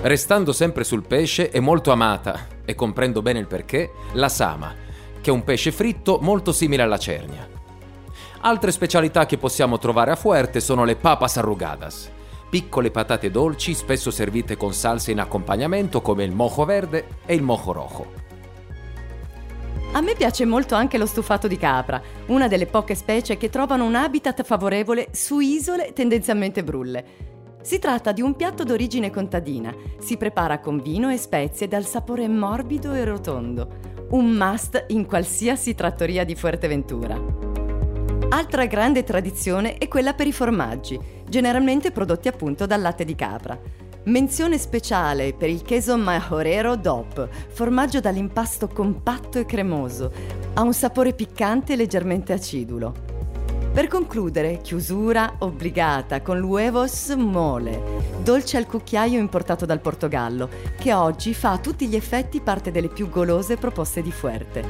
Restando 0.00 0.52
sempre 0.52 0.82
sul 0.82 1.06
pesce, 1.06 1.50
è 1.50 1.60
molto 1.60 1.92
amata, 1.92 2.46
e 2.64 2.74
comprendo 2.74 3.20
bene 3.20 3.38
il 3.38 3.46
perché, 3.46 3.92
la 4.12 4.28
sama, 4.28 4.74
che 5.22 5.30
è 5.30 5.32
un 5.32 5.44
pesce 5.44 5.72
fritto 5.72 6.18
molto 6.20 6.52
simile 6.52 6.82
alla 6.82 6.98
cernia. 6.98 7.48
Altre 8.40 8.72
specialità 8.72 9.24
che 9.24 9.38
possiamo 9.38 9.78
trovare 9.78 10.10
a 10.10 10.16
Fuerte 10.16 10.60
sono 10.60 10.84
le 10.84 10.96
papas 10.96 11.36
arrugadas, 11.36 12.10
piccole 12.50 12.90
patate 12.90 13.30
dolci 13.30 13.72
spesso 13.72 14.10
servite 14.10 14.56
con 14.56 14.74
salse 14.74 15.12
in 15.12 15.20
accompagnamento 15.20 16.02
come 16.02 16.24
il 16.24 16.32
mojo 16.32 16.64
verde 16.64 17.06
e 17.24 17.34
il 17.34 17.42
mojo 17.42 17.72
rojo. 17.72 18.12
A 19.92 20.00
me 20.00 20.14
piace 20.16 20.44
molto 20.44 20.74
anche 20.74 20.98
lo 20.98 21.06
stufato 21.06 21.46
di 21.46 21.56
capra, 21.56 22.02
una 22.26 22.48
delle 22.48 22.66
poche 22.66 22.96
specie 22.96 23.36
che 23.36 23.48
trovano 23.48 23.84
un 23.84 23.94
habitat 23.94 24.42
favorevole 24.42 25.08
su 25.12 25.38
isole 25.38 25.92
tendenzialmente 25.92 26.64
brulle. 26.64 27.30
Si 27.62 27.78
tratta 27.78 28.10
di 28.10 28.22
un 28.22 28.34
piatto 28.34 28.64
d'origine 28.64 29.10
contadina, 29.10 29.72
si 30.00 30.16
prepara 30.16 30.58
con 30.58 30.80
vino 30.80 31.10
e 31.10 31.16
spezie 31.16 31.68
dal 31.68 31.84
sapore 31.84 32.26
morbido 32.26 32.92
e 32.92 33.04
rotondo 33.04 33.91
un 34.12 34.30
must 34.30 34.84
in 34.88 35.06
qualsiasi 35.06 35.74
trattoria 35.74 36.24
di 36.24 36.34
Fuerteventura. 36.34 37.18
Altra 38.28 38.66
grande 38.66 39.04
tradizione 39.04 39.78
è 39.78 39.88
quella 39.88 40.12
per 40.12 40.26
i 40.26 40.32
formaggi, 40.32 41.00
generalmente 41.26 41.92
prodotti 41.92 42.28
appunto 42.28 42.66
dal 42.66 42.82
latte 42.82 43.06
di 43.06 43.14
capra. 43.14 43.58
Menzione 44.04 44.58
speciale 44.58 45.32
per 45.32 45.48
il 45.48 45.64
queso 45.64 45.96
Majorero 45.96 46.76
DOP, 46.76 47.26
formaggio 47.48 48.00
dall'impasto 48.00 48.68
compatto 48.68 49.38
e 49.38 49.46
cremoso. 49.46 50.12
Ha 50.54 50.60
un 50.60 50.74
sapore 50.74 51.14
piccante 51.14 51.72
e 51.72 51.76
leggermente 51.76 52.34
acidulo. 52.34 53.11
Per 53.72 53.88
concludere, 53.88 54.60
chiusura 54.60 55.36
obbligata 55.38 56.20
con 56.20 56.38
l'Uevos 56.38 57.08
Mole, 57.16 58.02
dolce 58.22 58.58
al 58.58 58.66
cucchiaio 58.66 59.18
importato 59.18 59.64
dal 59.64 59.80
Portogallo, 59.80 60.50
che 60.78 60.92
oggi 60.92 61.32
fa 61.32 61.52
a 61.52 61.58
tutti 61.58 61.88
gli 61.88 61.96
effetti 61.96 62.42
parte 62.42 62.70
delle 62.70 62.88
più 62.88 63.08
golose 63.08 63.56
proposte 63.56 64.02
di 64.02 64.12
Fuerte. 64.12 64.62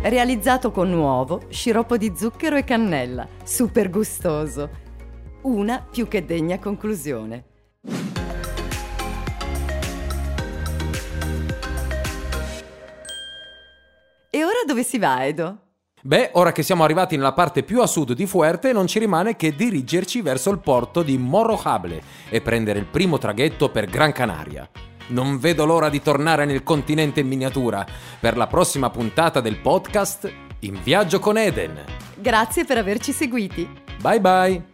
Realizzato 0.00 0.70
con 0.70 0.90
uovo, 0.90 1.42
sciroppo 1.50 1.98
di 1.98 2.14
zucchero 2.16 2.56
e 2.56 2.64
cannella, 2.64 3.28
super 3.44 3.90
gustoso. 3.90 4.70
Una 5.42 5.82
più 5.82 6.08
che 6.08 6.24
degna 6.24 6.58
conclusione. 6.58 7.44
E 14.30 14.44
ora 14.44 14.64
dove 14.66 14.82
si 14.82 14.98
va, 14.98 15.26
Edo? 15.26 15.63
Beh, 16.06 16.32
ora 16.34 16.52
che 16.52 16.62
siamo 16.62 16.84
arrivati 16.84 17.16
nella 17.16 17.32
parte 17.32 17.62
più 17.62 17.80
a 17.80 17.86
sud 17.86 18.12
di 18.12 18.26
Fuerte, 18.26 18.74
non 18.74 18.86
ci 18.86 18.98
rimane 18.98 19.36
che 19.36 19.54
dirigerci 19.54 20.20
verso 20.20 20.50
il 20.50 20.58
porto 20.58 21.02
di 21.02 21.16
Morrojable 21.16 22.02
e 22.28 22.42
prendere 22.42 22.78
il 22.78 22.84
primo 22.84 23.16
traghetto 23.16 23.70
per 23.70 23.86
Gran 23.86 24.12
Canaria. 24.12 24.68
Non 25.08 25.38
vedo 25.38 25.64
l'ora 25.64 25.88
di 25.88 26.02
tornare 26.02 26.44
nel 26.44 26.62
continente 26.62 27.20
in 27.20 27.28
miniatura 27.28 27.86
per 28.20 28.36
la 28.36 28.46
prossima 28.46 28.90
puntata 28.90 29.40
del 29.40 29.56
podcast 29.56 30.30
In 30.60 30.78
viaggio 30.82 31.18
con 31.20 31.38
Eden. 31.38 31.82
Grazie 32.16 32.66
per 32.66 32.76
averci 32.76 33.10
seguiti. 33.10 33.66
Bye 34.02 34.20
bye. 34.20 34.73